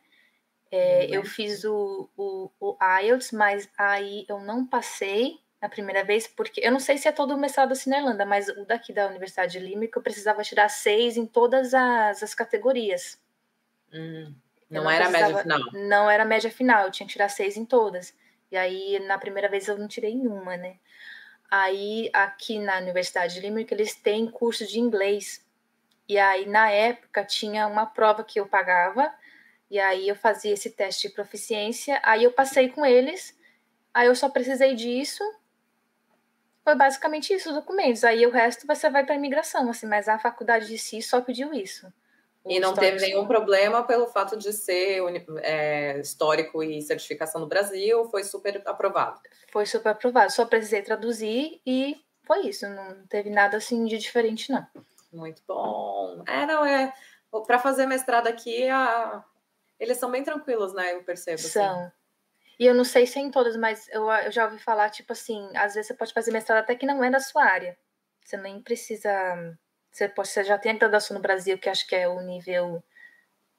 [0.70, 6.26] É, eu fiz o, o, o, IELTS, mas aí eu não passei na primeira vez,
[6.26, 8.92] porque eu não sei se é todo o mestrado assim na Irlanda, mas o daqui
[8.92, 13.18] da Universidade de Limerick eu precisava tirar seis em todas as, as categorias.
[13.92, 14.34] Hum,
[14.68, 15.60] não, não, era média final?
[15.72, 18.12] Não era média final, eu tinha que tirar seis em todas.
[18.50, 20.76] E aí, na primeira vez, eu não tirei nenhuma, né?
[21.50, 25.44] Aí, aqui na Universidade de Limerick, eles têm curso de inglês.
[26.08, 29.12] E aí, na época, tinha uma prova que eu pagava,
[29.70, 33.36] e aí eu fazia esse teste de proficiência, aí eu passei com eles,
[33.92, 35.22] aí eu só precisei disso.
[36.62, 38.02] Foi basicamente isso, os documentos.
[38.02, 41.20] Aí o resto você vai para a imigração, assim, mas a faculdade de si só
[41.20, 41.92] pediu isso.
[42.44, 45.02] E não teve nenhum problema pelo fato de ser
[45.42, 49.20] é, histórico e certificação no Brasil, foi super aprovado.
[49.50, 54.52] Foi super aprovado, só precisei traduzir e foi isso, não teve nada assim de diferente,
[54.52, 54.64] não.
[55.12, 56.22] Muito bom.
[56.26, 56.92] É, não, é.
[57.46, 59.24] Para fazer mestrado aqui, a,
[59.78, 60.94] eles são bem tranquilos, né?
[60.94, 61.34] Eu percebo.
[61.34, 61.48] Assim.
[61.48, 61.80] São.
[61.80, 61.92] Assim.
[62.58, 65.12] E eu não sei se é em todas, mas eu, eu já ouvi falar, tipo
[65.12, 67.76] assim, às vezes você pode fazer mestrado até que não é da sua área.
[68.24, 69.10] Você nem precisa.
[69.92, 72.82] Você, pode, você já tem a graduação no Brasil, que acho que é o nível.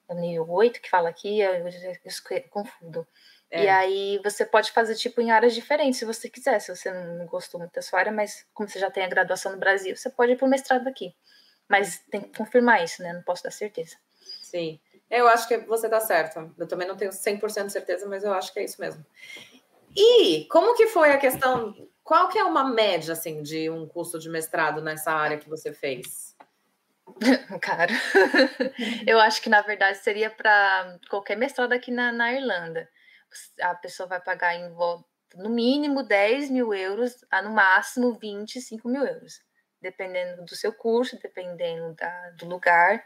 [0.07, 3.05] O nível 8 que fala aqui, eu, eu, eu confundo.
[3.49, 3.63] É.
[3.63, 7.25] E aí você pode fazer tipo em áreas diferentes, se você quiser, se você não
[7.25, 10.09] gostou muito da sua área, mas como você já tem a graduação no Brasil, você
[10.09, 11.15] pode ir para o mestrado aqui.
[11.67, 13.13] Mas tem que confirmar isso, né?
[13.13, 13.97] Não posso dar certeza.
[14.41, 14.79] Sim.
[15.09, 16.53] Eu acho que você está certo.
[16.57, 19.05] Eu também não tenho 100% de certeza, mas eu acho que é isso mesmo.
[19.95, 21.73] E como que foi a questão?
[22.03, 25.73] Qual que é uma média assim de um curso de mestrado nessa área que você
[25.73, 26.35] fez?
[27.61, 27.93] Cara,
[29.07, 32.87] eu acho que na verdade seria para qualquer mestrado aqui na, na Irlanda.
[33.61, 35.05] A pessoa vai pagar em volta,
[35.35, 39.41] no mínimo 10 mil euros, a no máximo 25 mil euros,
[39.81, 43.03] dependendo do seu curso, dependendo da, do lugar.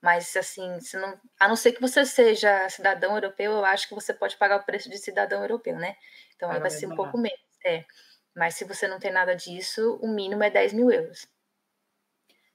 [0.00, 3.94] Mas, assim, se não, a não ser que você seja cidadão europeu, eu acho que
[3.94, 5.94] você pode pagar o preço de cidadão europeu, né?
[6.34, 7.38] Então, aí vai ser um pouco menos.
[7.64, 7.84] É.
[8.34, 11.26] Mas se você não tem nada disso, o mínimo é 10 mil euros.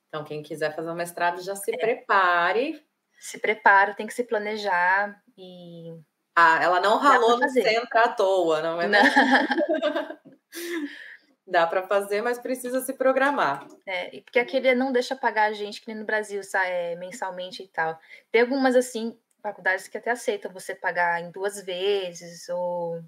[0.07, 1.77] Então, quem quiser fazer um mestrado, já se é.
[1.77, 2.83] prepare.
[3.19, 5.93] Se prepara, tem que se planejar e.
[6.35, 8.87] Ah, ela não ralou no centro à toa, não é?
[8.87, 8.99] Não.
[11.47, 13.67] Dá para fazer, mas precisa se programar.
[13.85, 17.61] É, porque aquele não deixa pagar a gente, que nem no Brasil, sabe, é, mensalmente
[17.61, 17.99] e tal.
[18.31, 22.99] Tem algumas, assim, faculdades que até aceitam você pagar em duas vezes, ou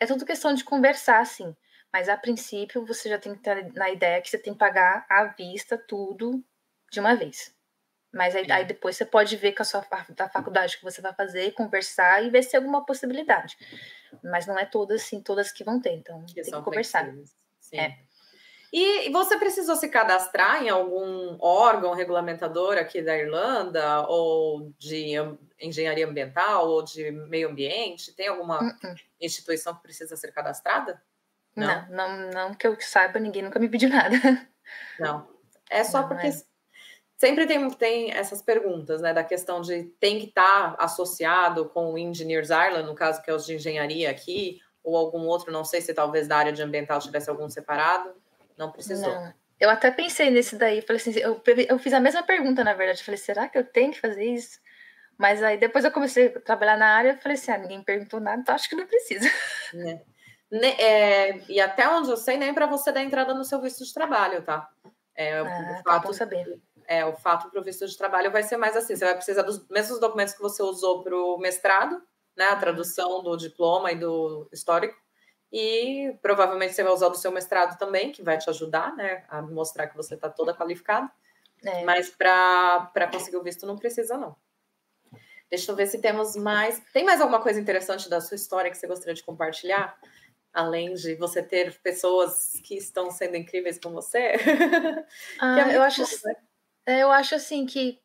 [0.00, 1.54] é tudo questão de conversar, sim.
[1.92, 5.04] Mas a princípio você já tem que ter na ideia que você tem que pagar
[5.10, 6.42] à vista tudo
[6.90, 7.54] de uma vez.
[8.12, 11.14] Mas aí, aí, depois você pode ver com a sua da faculdade que você vai
[11.14, 13.56] fazer, conversar e ver se tem alguma possibilidade.
[14.22, 17.10] Mas não é todas, assim, todas que vão ter, então que tem que conversar.
[17.72, 17.80] Sim.
[17.80, 17.98] É.
[18.72, 25.14] E você precisou se cadastrar em algum órgão regulamentador aqui da Irlanda, ou de
[25.60, 28.14] engenharia ambiental, ou de meio ambiente?
[28.14, 28.94] Tem alguma uh -uh.
[29.20, 31.02] instituição que precisa ser cadastrada?
[31.54, 31.86] Não.
[31.90, 34.16] não, não, não que eu saiba, ninguém nunca me pediu nada.
[34.98, 35.28] Não.
[35.68, 36.32] É só não, porque é
[37.18, 41.92] sempre tem, tem essas perguntas, né, da questão de tem que estar tá associado com
[41.92, 45.64] o Engineers Ireland, no caso que é os de engenharia aqui, ou algum outro, não
[45.64, 48.14] sei se talvez da área de ambiental tivesse algum separado,
[48.56, 49.12] não precisou.
[49.12, 49.34] Não.
[49.60, 53.04] Eu até pensei nesse daí, falei assim, eu, eu fiz a mesma pergunta, na verdade,
[53.04, 54.60] falei, será que eu tenho que fazer isso?
[55.16, 58.18] Mas aí depois eu comecei a trabalhar na área, eu falei assim, ah, ninguém perguntou
[58.18, 59.28] nada, então acho que não precisa.
[59.74, 60.12] É.
[60.54, 63.94] É, e até onde eu sei, nem para você dar entrada no seu visto de
[63.94, 64.68] trabalho, tá?
[65.14, 68.42] É, ah, o tá fato, saber é, o fato para o visto de trabalho vai
[68.42, 72.02] ser mais assim: você vai precisar dos mesmos documentos que você usou para o mestrado,
[72.36, 72.46] né?
[72.46, 74.96] A tradução do diploma e do histórico.
[75.52, 79.24] E provavelmente você vai usar do seu mestrado também, que vai te ajudar, né?
[79.28, 81.10] A mostrar que você está toda qualificada.
[81.64, 81.84] É.
[81.84, 84.34] Mas para conseguir o visto não precisa, não.
[85.50, 86.80] Deixa eu ver se temos mais.
[86.94, 89.98] Tem mais alguma coisa interessante da sua história que você gostaria de compartilhar?
[90.50, 94.32] Além de você ter pessoas que estão sendo incríveis com você?
[95.38, 96.02] Ah, é eu acho.
[96.02, 96.34] Bom, né?
[96.86, 98.00] É, eu acho assim que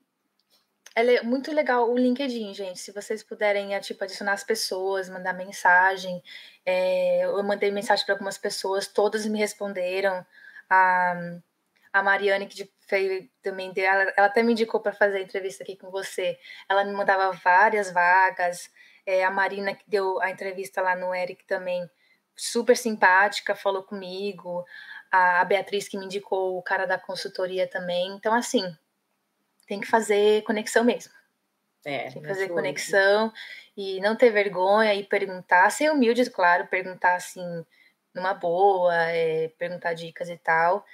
[0.98, 2.80] é muito legal o LinkedIn, gente.
[2.80, 6.24] Se vocês puderem, é, tipo, adicionar as pessoas, mandar mensagem.
[6.66, 10.26] É, eu mandei mensagem para algumas pessoas, todas me responderam.
[10.70, 11.14] A,
[11.94, 15.76] a Mariane, que fez também, ela, ela até me indicou para fazer a entrevista aqui
[15.78, 16.38] com você.
[16.70, 18.72] Ela me mandava várias vagas.
[19.06, 21.90] É, a Marina, que deu a entrevista lá no Eric também,
[22.36, 24.66] super simpática, falou comigo
[25.12, 28.14] a Beatriz que me indicou o cara da consultoria também.
[28.16, 28.64] Então, assim,
[29.68, 31.14] tem que fazer conexão mesmo.
[31.86, 33.32] É, tem que fazer conexão
[33.76, 37.66] e não ter vergonha e perguntar, ser humilde, claro, perguntar assim,
[38.14, 40.86] numa boa, é, perguntar dicas e tal.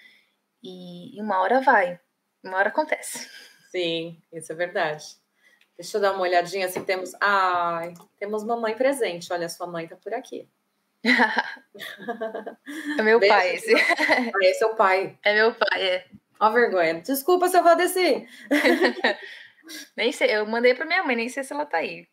[0.62, 2.00] E, e uma hora vai,
[2.44, 3.30] uma hora acontece.
[3.72, 5.04] Sim, isso é verdade.
[5.76, 7.12] Deixa eu dar uma olhadinha se temos.
[7.20, 9.34] Ai, temos mamãe presente.
[9.34, 10.48] Olha, sua mãe tá por aqui.
[11.04, 13.34] é meu Beijo.
[13.34, 13.74] pai esse.
[13.74, 15.18] Ah, esse é o pai.
[15.24, 16.06] É meu pai, é.
[16.40, 17.02] Ó, vergonha.
[17.02, 18.28] Desculpa se eu vou descer.
[19.96, 22.08] nem sei, eu mandei para minha mãe, nem sei se ela tá aí.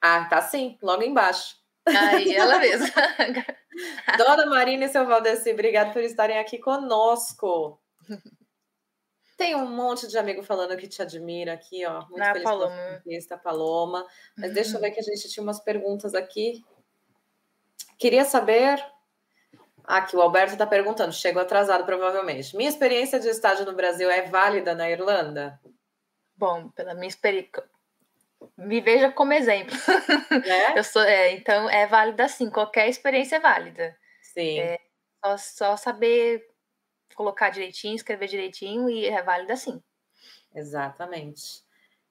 [0.00, 1.56] ah, tá sim, logo embaixo.
[1.86, 2.88] Aí, ela mesma.
[4.16, 7.80] Dona Marina e seu Valdeci, obrigado por estarem aqui conosco.
[9.36, 12.02] Tem um monte de amigo falando que te admira aqui, ó.
[12.02, 13.00] Muito Na feliz Paloma.
[13.02, 14.06] Conquista, Paloma.
[14.36, 14.54] Mas uhum.
[14.54, 14.80] deixa eu uhum.
[14.80, 16.64] ver que a gente tinha umas perguntas aqui.
[17.98, 18.82] Queria saber.
[19.84, 22.56] Aqui, o Alberto está perguntando, chegou atrasado provavelmente.
[22.56, 25.60] Minha experiência de estágio no Brasil é válida na Irlanda?
[26.36, 27.62] Bom, pela minha experiência.
[28.56, 29.76] Me veja como exemplo.
[30.46, 30.78] É?
[30.78, 33.96] Eu sou, é, então, é válida sim, qualquer experiência é válida.
[34.20, 34.58] Sim.
[34.58, 34.80] É
[35.24, 36.46] só, só saber
[37.14, 39.80] colocar direitinho, escrever direitinho e é válida sim.
[40.54, 41.62] Exatamente.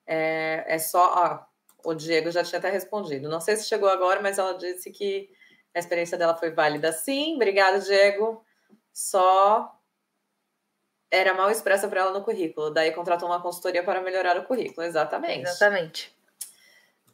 [0.06, 1.46] É, é só.
[1.84, 3.30] Ó, o Diego já tinha até respondido.
[3.30, 5.30] Não sei se chegou agora, mas ela disse que
[5.74, 7.36] a experiência dela foi válida sim.
[7.36, 8.44] Obrigada, Diego.
[8.92, 9.80] Só
[11.10, 12.72] era mal expressa para ela no currículo.
[12.72, 14.86] Daí contratou uma consultoria para melhorar o currículo.
[14.86, 15.48] Exatamente.
[15.48, 16.16] Exatamente.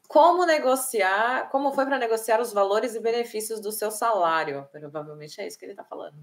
[0.08, 1.50] Como negociar?
[1.50, 4.68] Como foi para negociar os valores e benefícios do seu salário?
[4.72, 6.18] Provavelmente é isso que ele está falando.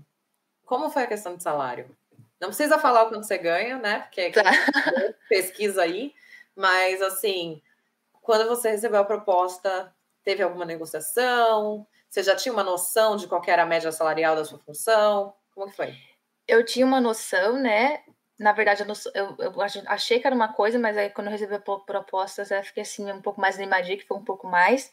[0.65, 1.95] Como foi a questão de salário?
[2.41, 4.01] Não precisa falar o quanto você ganha, né?
[4.01, 4.43] Porque tá.
[5.29, 6.13] pesquisa aí.
[6.55, 7.63] Mas assim,
[8.23, 11.87] quando você recebeu a proposta, teve alguma negociação?
[12.17, 15.35] Você já tinha uma noção de qual era a média salarial da sua função?
[15.55, 15.95] Como que foi?
[16.49, 18.03] Eu tinha uma noção, né?
[18.39, 18.83] Na verdade,
[19.15, 19.53] eu, eu,
[19.87, 23.13] achei que era uma coisa, mas aí quando eu recebi a proposta, eu fiquei assim
[23.13, 24.91] um pouco mais animadinha, que foi um pouco mais.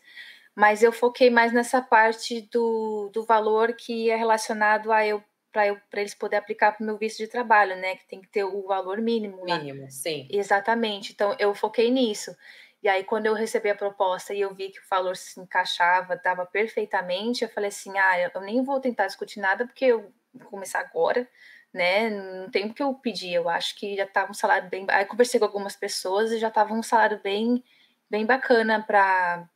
[0.53, 6.01] Mas eu foquei mais nessa parte do, do valor que é relacionado a eu para
[6.01, 7.95] eles poder aplicar para o meu visto de trabalho, né?
[7.95, 9.45] Que tem que ter o valor mínimo.
[9.45, 9.89] Mínimo, lá.
[9.89, 10.27] sim.
[10.29, 11.13] Exatamente.
[11.13, 12.35] Então eu foquei nisso.
[12.83, 16.17] E aí, quando eu recebi a proposta e eu vi que o valor se encaixava,
[16.17, 20.49] dava perfeitamente, eu falei assim: ah, eu nem vou tentar discutir nada, porque eu vou
[20.49, 21.25] começar agora,
[21.73, 22.09] né?
[22.09, 24.85] Não tem o que eu pedir, eu acho que já estava um salário bem.
[24.89, 27.63] Aí, conversei com algumas pessoas e já estava um salário bem,
[28.09, 29.47] bem bacana para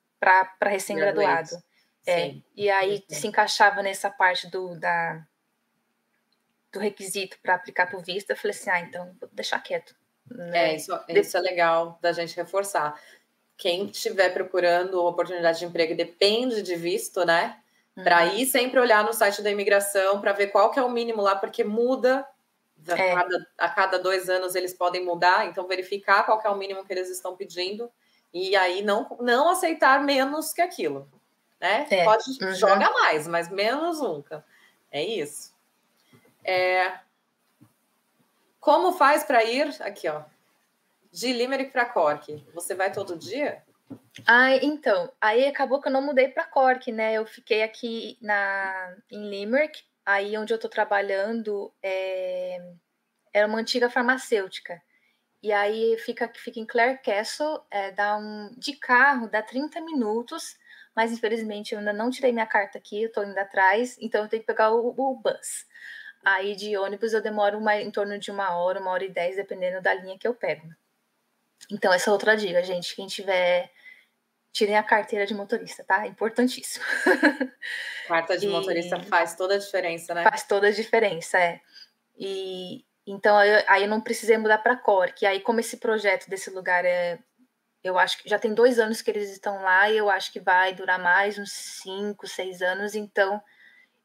[0.63, 1.49] recém-graduado.
[2.07, 5.21] É, e aí se encaixava nessa parte do, da,
[6.71, 9.93] do requisito para aplicar para o visto, eu falei assim, ah, então vou deixar quieto.
[10.29, 10.71] Né?
[10.71, 12.99] É, isso, isso é legal da gente reforçar.
[13.57, 17.59] Quem estiver procurando oportunidade de emprego depende de visto, né?
[17.95, 18.35] Para uhum.
[18.35, 21.35] ir sempre olhar no site da imigração para ver qual que é o mínimo lá,
[21.35, 22.25] porque muda.
[22.87, 23.15] A, é.
[23.15, 26.85] cada, a cada dois anos eles podem mudar, então verificar qual que é o mínimo
[26.85, 27.91] que eles estão pedindo
[28.31, 31.09] e aí não, não aceitar menos que aquilo.
[31.59, 31.87] Né?
[31.89, 32.03] É.
[32.03, 32.53] Pode uhum.
[32.53, 34.45] joga mais, mas menos nunca.
[34.91, 35.51] É isso.
[36.43, 36.99] É...
[38.59, 40.21] Como faz para ir aqui, ó?
[41.11, 42.45] De Limerick para Cork.
[42.53, 43.63] Você vai todo dia?
[44.25, 47.13] Ah, então, aí acabou que eu não mudei para Cork, né?
[47.13, 52.59] Eu fiquei aqui na em Limerick, aí onde eu tô trabalhando é,
[53.33, 54.81] era uma antiga farmacêutica.
[55.41, 60.57] E aí fica fica em Clare Castle, é, dá um de carro dá 30 minutos,
[60.95, 64.29] mas infelizmente eu ainda não tirei minha carta aqui, eu tô indo atrás, então eu
[64.29, 65.65] tenho que pegar o, o bus.
[66.25, 69.35] Aí de ônibus eu demoro uma, em torno de uma hora, uma hora e dez,
[69.35, 70.67] dependendo da linha que eu pego.
[71.71, 72.95] Então, essa é outra dica, gente.
[72.95, 73.71] Quem tiver.
[74.51, 76.07] Tirem a carteira de motorista, tá?
[76.07, 76.83] Importantíssimo.
[78.07, 78.49] Carta de e...
[78.49, 80.23] motorista faz toda a diferença, né?
[80.23, 81.61] Faz toda a diferença, é.
[82.17, 85.23] E então aí, aí eu não precisei mudar para Cork.
[85.23, 87.19] E aí, como esse projeto desse lugar é.
[87.83, 90.41] Eu acho que já tem dois anos que eles estão lá e eu acho que
[90.41, 92.95] vai durar mais uns cinco, seis anos.
[92.95, 93.41] Então,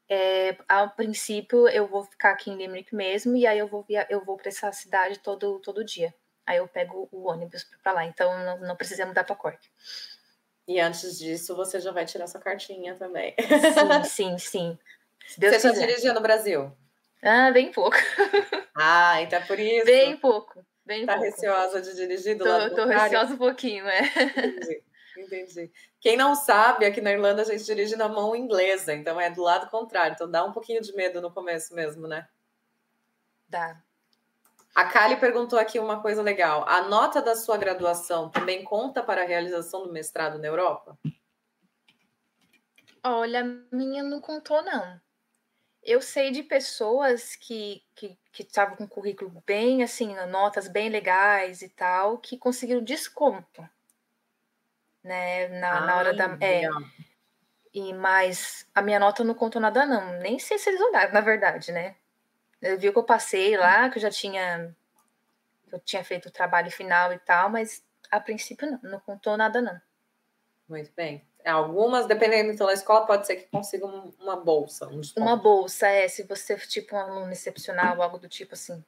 [0.07, 4.05] é, a princípio, eu vou ficar aqui em Limerick mesmo e aí eu vou, via,
[4.09, 6.13] eu vou para essa cidade todo, todo dia.
[6.45, 8.05] Aí eu pego o ônibus para lá.
[8.05, 9.59] Então não, não precisa mudar para Cork.
[10.67, 13.35] E antes disso, você já vai tirar sua cartinha também.
[14.05, 14.79] Sim, sim, sim.
[15.37, 15.81] Deus você quiser.
[15.81, 16.71] já dirigiu no Brasil?
[17.21, 17.97] Ah, bem pouco.
[18.75, 19.85] Ah, então é por isso.
[19.85, 20.65] Bem pouco.
[20.83, 21.29] Bem tá pouco.
[21.29, 24.01] receosa de dirigir do tô, lado Tô receosa um pouquinho, é.
[24.01, 24.83] Entendi,
[25.15, 25.71] entendi.
[26.01, 29.43] Quem não sabe, aqui na Irlanda a gente dirige na mão inglesa, então é do
[29.43, 30.15] lado contrário.
[30.15, 32.27] Então dá um pouquinho de medo no começo mesmo, né?
[33.47, 33.79] Dá.
[34.75, 36.67] A Kali perguntou aqui uma coisa legal.
[36.67, 40.97] A nota da sua graduação também conta para a realização do mestrado na Europa?
[43.03, 44.99] Olha, minha não contou, não.
[45.83, 47.83] Eu sei de pessoas que
[48.33, 53.69] que estavam com currículo bem, assim, notas bem legais e tal, que conseguiram desconto,
[55.03, 56.35] né, na, na hora da...
[56.41, 56.63] É,
[57.71, 60.19] e, mas a minha nota não contou nada, não.
[60.19, 61.95] Nem sei se eles olharam, na verdade, né?
[62.63, 64.73] Eu vi que eu passei lá, que eu já tinha.
[65.69, 69.61] Eu tinha feito o trabalho final e tal, mas a princípio não, não contou nada,
[69.61, 69.79] não.
[70.69, 71.27] Muito bem.
[71.45, 74.87] Algumas, dependendo então da escola, pode ser que consiga uma bolsa.
[74.87, 78.81] Um uma bolsa, é, se você for tipo um aluno excepcional, algo do tipo assim.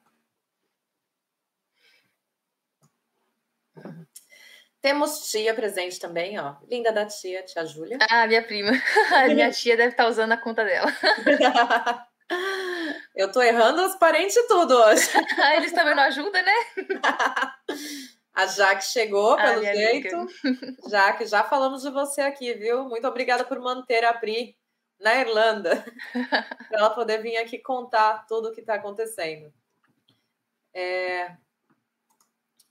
[4.80, 6.56] Temos tia presente também, ó.
[6.70, 7.98] Linda da tia, tia Júlia.
[8.10, 8.72] Ah, minha prima.
[9.14, 10.90] A minha tia deve estar usando a conta dela.
[13.16, 15.08] Eu tô errando os parentes tudo hoje.
[15.56, 16.54] Eles também não ajudam, né?
[18.34, 20.16] A Jaque chegou, ah, pelo jeito.
[20.16, 20.76] Amiga.
[20.90, 22.84] Jaque, já falamos de você aqui, viu?
[22.90, 24.58] Muito obrigada por manter a Pri
[25.00, 25.84] na Irlanda,
[26.70, 29.54] para ela poder vir aqui contar tudo o que está acontecendo.
[30.74, 31.36] É...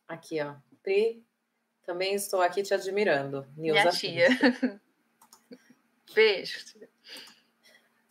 [0.07, 0.57] Aqui, ó.
[0.83, 1.25] Pri,
[1.87, 3.47] também estou aqui te admirando.
[3.57, 4.29] Nilza Minha tia.
[6.15, 6.59] Beijo.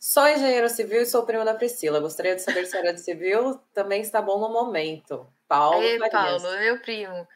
[0.06, 1.98] Sou engenheiro civil e sou prima da Priscila.
[1.98, 5.26] Gostaria de saber se a área de civil também está bom no momento.
[5.48, 7.26] Paulo Ei, Paulo, meu primo.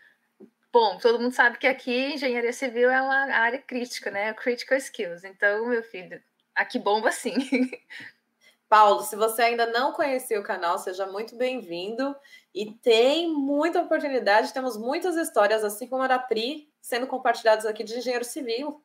[0.71, 4.35] Bom, todo mundo sabe que aqui engenharia civil é uma área crítica, né?
[4.35, 5.25] Critical skills.
[5.25, 6.23] Então, meu filho,
[6.55, 7.37] aqui bomba sim.
[8.69, 12.15] Paulo, se você ainda não conhecia o canal, seja muito bem-vindo.
[12.55, 17.83] E tem muita oportunidade, temos muitas histórias, assim como a da Pri, sendo compartilhadas aqui
[17.83, 18.85] de engenheiro civil.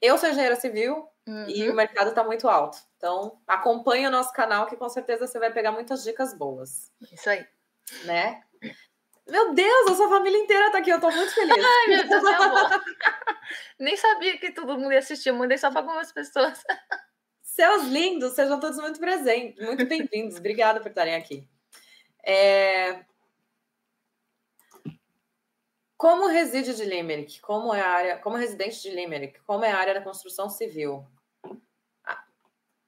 [0.00, 1.48] Eu sou engenheiro civil uhum.
[1.48, 2.78] e o mercado está muito alto.
[2.96, 6.92] Então, acompanhe o nosso canal que com certeza você vai pegar muitas dicas boas.
[7.12, 7.46] Isso aí.
[8.04, 8.42] Né?
[9.26, 11.56] Meu Deus, a sua família inteira tá aqui, eu tô muito feliz.
[11.64, 12.84] Ai, meu Deus, meu amor.
[13.78, 16.62] Nem sabia que todo mundo ia assistir, eu mandei só para algumas pessoas.
[17.42, 20.36] Seus lindos, sejam todos muito presentes, muito bem-vindos.
[20.36, 21.48] Obrigada por estarem aqui.
[22.22, 23.04] É...
[26.04, 27.40] Como reside de Limerick?
[27.40, 29.40] Como é a área, como residente de Limerick?
[29.46, 31.02] Como é a área da construção civil?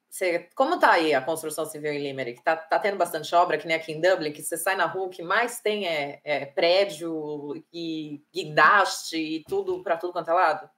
[0.07, 2.43] Você, como tá aí a construção civil em Limerick?
[2.43, 5.07] Tá, tá tendo bastante obra, que nem aqui em Dublin, que você sai na rua,
[5.07, 10.35] o que mais tem é, é prédio e guindaste e tudo para tudo quanto é
[10.35, 10.69] lado?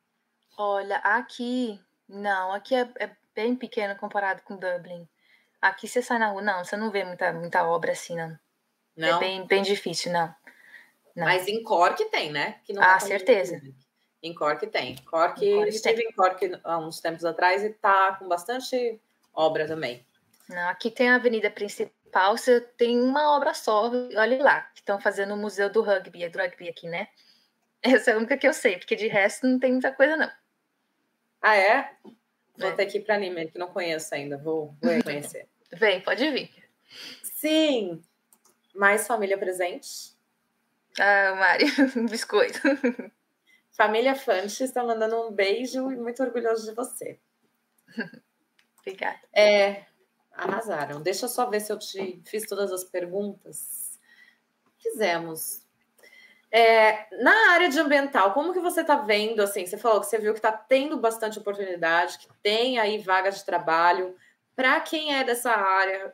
[0.56, 5.08] Olha, aqui, não, aqui é, é, bem pequeno comparado com Dublin.
[5.60, 8.30] Aqui você sai na rua, não, você não vê muita, muita obra assim, não.
[8.30, 8.38] É
[8.94, 9.16] não?
[9.16, 10.32] É bem, bem difícil, não.
[11.18, 11.24] Não.
[11.24, 12.60] Mas em Cork tem, né?
[12.64, 13.60] Que não é ah, certeza.
[14.22, 14.96] Em Cork tem.
[15.04, 16.08] Cork, em Cork estive tem.
[16.08, 19.00] em Cork há uns tempos atrás e tá com bastante
[19.34, 20.06] obra também.
[20.48, 25.00] Não, aqui tem a avenida principal, você tem uma obra só, olha lá, que estão
[25.00, 27.08] fazendo o Museu do Rugby, é do rugby aqui, né?
[27.82, 30.30] Essa é a única que eu sei, porque de resto não tem muita coisa, não.
[31.42, 31.90] Ah, é?
[32.56, 32.72] Vou é.
[32.72, 34.36] ter que ir para Lima, que não conheço ainda.
[34.38, 35.48] Vou, vou conhecer.
[35.72, 36.50] Vem, pode vir.
[37.22, 38.02] Sim.
[38.74, 40.17] Mais família presente?
[40.98, 42.60] Ah, Mari, um biscoito.
[43.70, 47.20] Família Fantes está mandando um beijo e muito orgulhoso de você.
[48.80, 49.20] Obrigada.
[49.32, 49.84] É,
[50.32, 51.00] arrasaram.
[51.00, 53.98] Deixa eu só ver se eu te fiz todas as perguntas.
[54.78, 55.66] Fizemos.
[56.50, 60.18] É, na área de ambiental, como que você está vendo, assim, você falou que você
[60.18, 64.16] viu que está tendo bastante oportunidade, que tem aí vagas de trabalho.
[64.56, 66.12] Para quem é dessa área,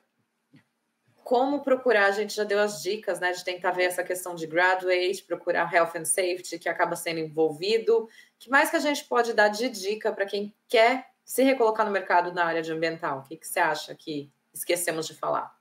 [1.24, 4.46] como procurar, a gente já deu as dicas, né, de tentar ver essa questão de
[4.46, 8.08] graduate, procurar health and safety, que acaba sendo envolvido.
[8.38, 11.90] que mais que a gente pode dar de dica para quem quer se recolocar no
[11.90, 13.20] mercado na área de ambiental?
[13.20, 15.58] O que, que você acha que esquecemos de falar?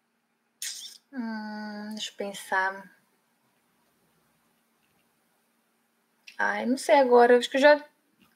[1.13, 2.91] Hum, deixa eu pensar.
[6.37, 7.37] Ai, não sei agora.
[7.37, 7.83] Acho que eu já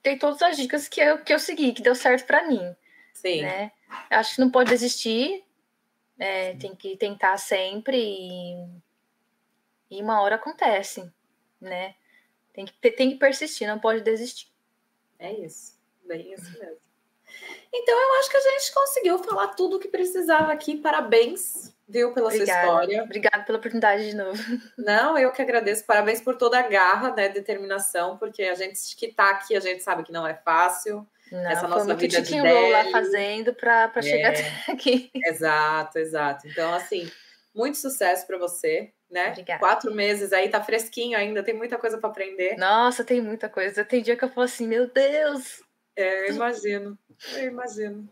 [0.01, 2.73] dei todas as dicas que eu, que eu segui, que deu certo para mim.
[3.13, 3.41] Sim.
[3.41, 3.71] Né?
[4.09, 5.43] Acho que não pode desistir.
[6.19, 8.67] É, tem que tentar sempre e,
[9.91, 11.11] e uma hora acontece,
[11.61, 11.95] né?
[12.53, 14.47] Tem que, tem que persistir, não pode desistir.
[15.19, 16.87] É isso, bem isso mesmo.
[17.73, 20.77] Então, eu acho que a gente conseguiu falar tudo o que precisava aqui.
[20.77, 22.51] Parabéns, viu, pela Obrigada.
[22.51, 23.03] sua história.
[23.03, 24.41] Obrigada pela oportunidade de novo.
[24.77, 25.85] Não, eu que agradeço.
[25.85, 29.83] Parabéns por toda a garra, né, determinação, porque a gente que está aqui, a gente
[29.83, 31.05] sabe que não é fácil.
[31.31, 34.01] Não, Essa nossa muito vida de lá fazendo para é.
[34.01, 35.11] chegar até aqui.
[35.13, 36.47] Exato, exato.
[36.47, 37.09] Então, assim,
[37.53, 39.29] muito sucesso para você, né?
[39.29, 39.59] Obrigada.
[39.59, 42.57] Quatro meses aí, tá fresquinho ainda, tem muita coisa para aprender.
[42.57, 43.83] Nossa, tem muita coisa.
[43.83, 45.61] Tem dia que eu falo assim, meu Deus,
[45.97, 46.97] é, eu imagino,
[47.33, 48.07] eu imagino.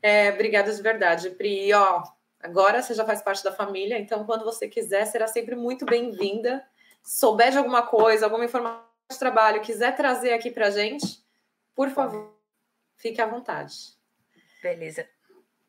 [0.00, 1.66] É, obrigada de verdade, Pri.
[1.66, 2.04] E, ó,
[2.38, 6.64] agora você já faz parte da família, então quando você quiser, será sempre muito bem-vinda.
[7.02, 11.24] Souber de alguma coisa, alguma informação de trabalho, quiser trazer aqui pra gente,
[11.74, 12.33] por favor,
[12.96, 13.74] fique à vontade.
[14.62, 15.08] Beleza.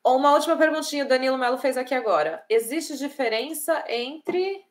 [0.04, 2.46] Uma última perguntinha, o Danilo Melo fez aqui agora.
[2.50, 4.64] Existe diferença entre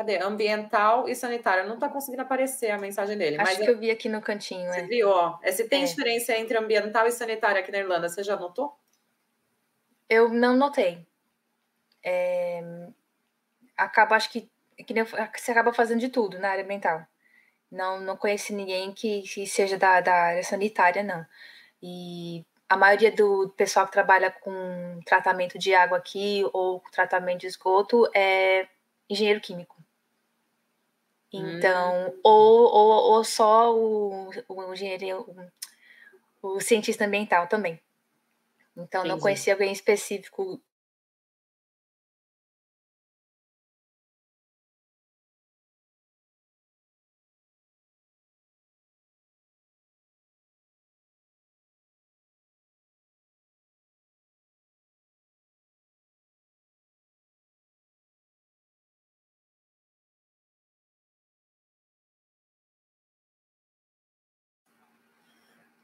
[0.00, 0.16] Cadê?
[0.16, 1.66] Ambiental e sanitário.
[1.66, 3.38] Não está conseguindo aparecer a mensagem dele.
[3.38, 4.72] Acho que eu vi aqui no cantinho.
[4.72, 4.86] Você é.
[4.86, 5.38] viu, ó.
[5.42, 5.84] É, se tem é.
[5.84, 8.74] diferença entre ambiental e sanitário aqui na Irlanda, você já notou?
[10.08, 11.06] Eu não notei.
[12.02, 12.62] É...
[13.76, 14.50] Acaba, acho que,
[14.86, 14.94] que
[15.36, 17.06] você acaba fazendo de tudo na área ambiental.
[17.70, 21.24] Não, não conheci ninguém que, que seja da, da área sanitária, não.
[21.82, 27.46] E a maioria do pessoal que trabalha com tratamento de água aqui ou tratamento de
[27.46, 28.68] esgoto é
[29.08, 29.76] engenheiro químico.
[31.32, 32.20] Então, hum.
[32.24, 35.50] ou, ou, ou só o, o engenheiro,
[36.42, 37.80] o, o cientista ambiental também.
[38.76, 39.08] Então, Entendi.
[39.08, 40.60] não conhecia alguém específico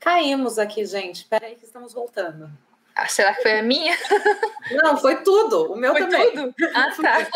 [0.07, 1.23] Caímos aqui, gente.
[1.23, 2.49] Espera aí que estamos voltando.
[2.95, 3.93] Ah, será que foi a minha?
[4.71, 5.73] Não, foi tudo.
[5.73, 6.31] O meu foi também.
[6.33, 6.55] Tudo?
[6.77, 7.29] Ah, tá.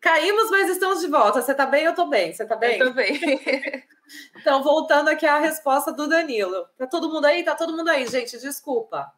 [0.00, 1.40] Caímos, mas estamos de volta.
[1.40, 1.84] Você tá bem?
[1.84, 2.32] Eu tô bem.
[2.32, 2.80] Você tá bem?
[2.80, 3.20] Eu tô bem.
[4.34, 6.68] então, voltando aqui à resposta do Danilo.
[6.76, 7.44] Tá todo mundo aí?
[7.44, 8.36] Tá todo mundo aí, gente.
[8.36, 9.12] Desculpa.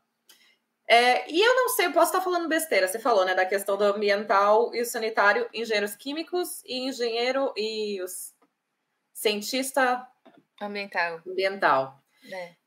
[0.86, 2.86] É, e eu não sei, eu posso estar falando besteira.
[2.86, 8.02] Você falou, né, da questão do ambiental e o sanitário, engenheiros químicos e engenheiro e
[8.02, 8.34] os
[9.14, 10.06] cientista
[10.60, 11.22] ambiental.
[11.26, 11.98] Ambiental.
[12.30, 12.57] É.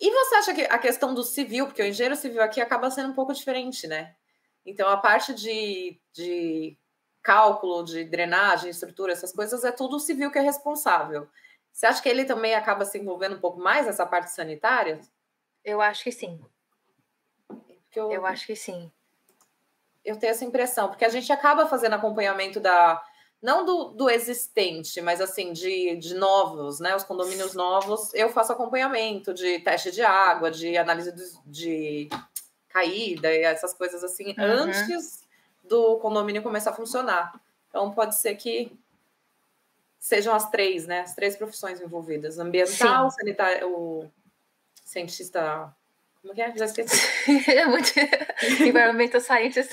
[0.00, 3.10] E você acha que a questão do civil, porque o engenheiro civil aqui acaba sendo
[3.10, 4.14] um pouco diferente, né?
[4.64, 6.78] Então, a parte de, de
[7.22, 11.28] cálculo, de drenagem, estrutura, essas coisas, é tudo o civil que é responsável.
[11.72, 15.00] Você acha que ele também acaba se envolvendo um pouco mais nessa parte sanitária?
[15.64, 16.40] Eu acho que sim.
[17.94, 18.92] Eu, eu acho que sim.
[20.04, 23.02] Eu tenho essa impressão, porque a gente acaba fazendo acompanhamento da,
[23.40, 26.94] não do, do existente, mas assim, de, de novos, né?
[26.96, 32.08] Os condomínios novos, eu faço acompanhamento de teste de água, de análise de, de
[32.68, 34.44] caída e essas coisas assim, uhum.
[34.44, 35.26] antes
[35.62, 37.40] do condomínio começar a funcionar.
[37.68, 38.72] Então pode ser que
[40.00, 41.00] sejam as três, né?
[41.00, 44.10] As três profissões envolvidas: ambiental, sanitário, o
[44.84, 45.72] cientista.
[46.20, 46.56] Como que é?
[46.56, 46.98] Já esqueci.
[47.52, 48.66] é.
[48.66, 49.70] Environmental Scientist.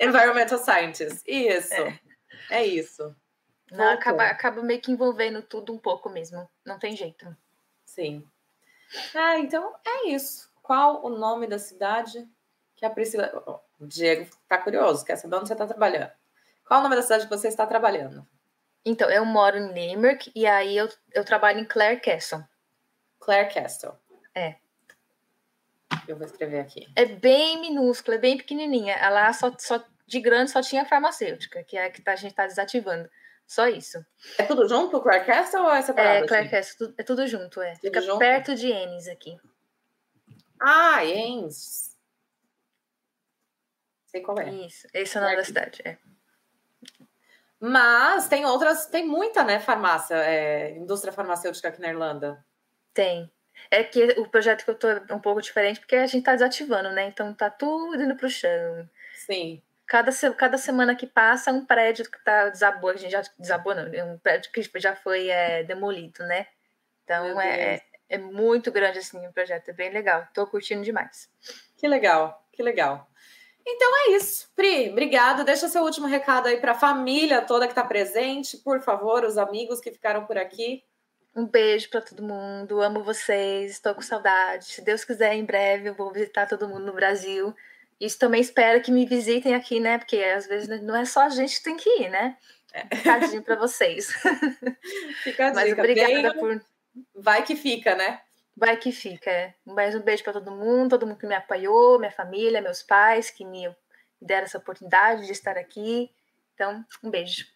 [0.00, 1.74] Environmental Scientist, isso.
[1.74, 1.98] É.
[2.50, 3.14] É isso.
[3.70, 6.48] Não, acaba, acaba meio que envolvendo tudo um pouco mesmo.
[6.64, 7.36] Não tem jeito.
[7.84, 8.24] Sim.
[9.14, 10.50] Ah, então é isso.
[10.62, 12.28] Qual o nome da cidade
[12.76, 13.60] que a Priscila.
[13.80, 16.10] O Diego tá curioso, quer saber onde você está trabalhando.
[16.66, 18.26] Qual o nome da cidade que você está trabalhando?
[18.84, 22.44] Então, eu moro em Limerick e aí eu, eu trabalho em Clare Castle.
[23.18, 23.92] Clare Castle.
[24.34, 24.56] É.
[26.06, 26.86] Eu vou escrever aqui.
[26.94, 28.94] É bem minúscula, é bem pequenininha.
[28.94, 32.30] Ela só, só de grande só tinha farmacêutica, que é a que tá, a gente
[32.30, 33.08] está desativando.
[33.46, 34.04] Só isso.
[34.38, 36.24] É tudo junto, Clare Castle ou é separado?
[36.24, 37.72] É, Clare Castle, é tudo junto, é.
[37.74, 38.18] Tudo Fica junto?
[38.18, 39.38] perto de Ennis aqui.
[40.60, 41.94] Ah, Ennis.
[44.06, 44.50] Sei qual é.
[44.50, 45.98] Isso, esse é o nome da cidade, é.
[47.60, 52.44] Mas tem outras, tem muita, né, farmácia, é, indústria farmacêutica aqui na Irlanda.
[52.92, 53.30] Tem.
[53.70, 56.32] É que o projeto que eu tô é um pouco diferente porque a gente tá
[56.32, 57.06] desativando, né?
[57.06, 58.88] Então tá tudo indo pro chão.
[59.14, 59.62] Sim.
[59.86, 63.92] Cada, cada semana que passa, um prédio que tá desabou, a gente já desabou, não,
[63.92, 66.46] é um prédio que já foi é, demolido, né?
[67.04, 70.26] Então é, é, é muito grande assim o projeto, é bem legal.
[70.32, 71.28] Tô curtindo demais.
[71.76, 73.08] Que legal, que legal.
[73.66, 74.50] Então é isso.
[74.54, 75.42] Pri, obrigada.
[75.42, 79.38] Deixa seu último recado aí para a família toda que está presente, por favor, os
[79.38, 80.84] amigos que ficaram por aqui.
[81.34, 82.80] Um beijo para todo mundo.
[82.80, 83.72] Amo vocês.
[83.72, 84.66] Estou com saudade.
[84.66, 87.54] Se Deus quiser, em breve eu vou visitar todo mundo no Brasil.
[88.00, 89.98] Isso também espero que me visitem aqui, né?
[89.98, 92.36] Porque às vezes não é só a gente que tem que ir, né?
[92.72, 92.82] É.
[93.02, 94.08] Tadinho para vocês.
[95.22, 95.54] Fica a dica.
[95.54, 96.60] Mas obrigada por.
[97.14, 98.20] Vai que fica, né?
[98.56, 99.30] Vai que fica.
[99.30, 99.54] É.
[99.64, 103.30] Mais um beijo para todo mundo, todo mundo que me apoiou, minha família, meus pais,
[103.30, 103.64] que me
[104.20, 106.10] deram essa oportunidade de estar aqui.
[106.54, 107.46] Então, um beijo.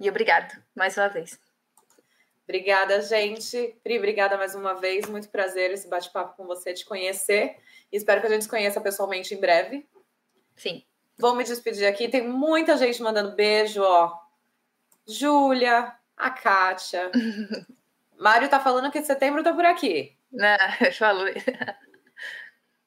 [0.00, 1.38] E obrigado mais uma vez.
[2.44, 3.76] Obrigada, gente.
[3.82, 5.08] Pri, obrigada mais uma vez.
[5.08, 7.56] Muito prazer esse bate-papo com você, te conhecer.
[7.90, 9.88] Espero que a gente se conheça pessoalmente em breve.
[10.54, 10.84] Sim.
[11.16, 12.08] Vou me despedir aqui.
[12.08, 14.12] Tem muita gente mandando beijo, ó.
[15.06, 17.10] Júlia, a Kátia.
[18.18, 20.16] Mário tá falando que setembro tá por aqui.
[20.30, 20.56] Né?
[20.98, 21.26] Falou.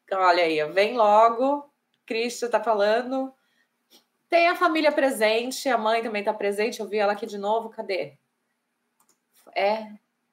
[0.04, 1.72] Então, olha aí, vem logo.
[2.06, 3.34] Cristo tá falando.
[4.30, 6.80] Tem a família presente, a mãe também tá presente.
[6.80, 7.70] Eu vi ela aqui de novo.
[7.70, 8.18] Cadê?
[9.56, 9.88] É.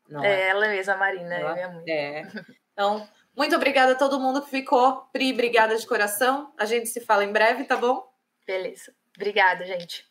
[0.08, 0.48] Não é, é.
[0.48, 1.90] ela mesma, a Marina, ela, é minha mãe.
[1.90, 2.22] É.
[2.72, 5.08] Então, muito obrigada a todo mundo que ficou.
[5.12, 6.52] Pri, obrigada de coração.
[6.58, 8.04] A gente se fala em breve, tá bom?
[8.46, 8.94] Beleza.
[9.16, 10.04] Obrigada, gente.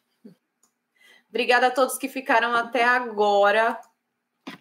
[1.29, 3.79] Obrigada a todos que ficaram até agora.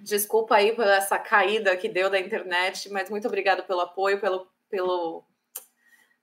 [0.01, 4.51] Desculpa aí por essa caída que deu da internet, mas muito obrigada pelo apoio, pelo,
[4.71, 5.25] pelo,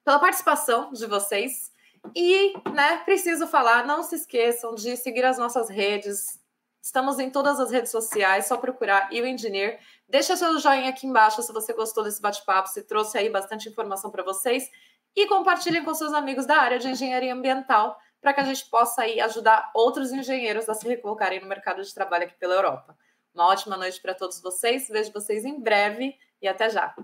[0.03, 1.72] pela participação de vocês.
[2.15, 6.39] E, né, preciso falar, não se esqueçam de seguir as nossas redes.
[6.82, 9.80] Estamos em todas as redes sociais, só procurar e o Engineer.
[10.07, 14.09] Deixa seu joinha aqui embaixo se você gostou desse bate-papo, se trouxe aí bastante informação
[14.09, 14.69] para vocês.
[15.15, 19.01] E compartilhem com seus amigos da área de engenharia ambiental para que a gente possa
[19.01, 22.97] aí ajudar outros engenheiros a se recolocarem no mercado de trabalho aqui pela Europa.
[23.34, 24.88] Uma ótima noite para todos vocês.
[24.88, 26.95] Vejo vocês em breve e até já.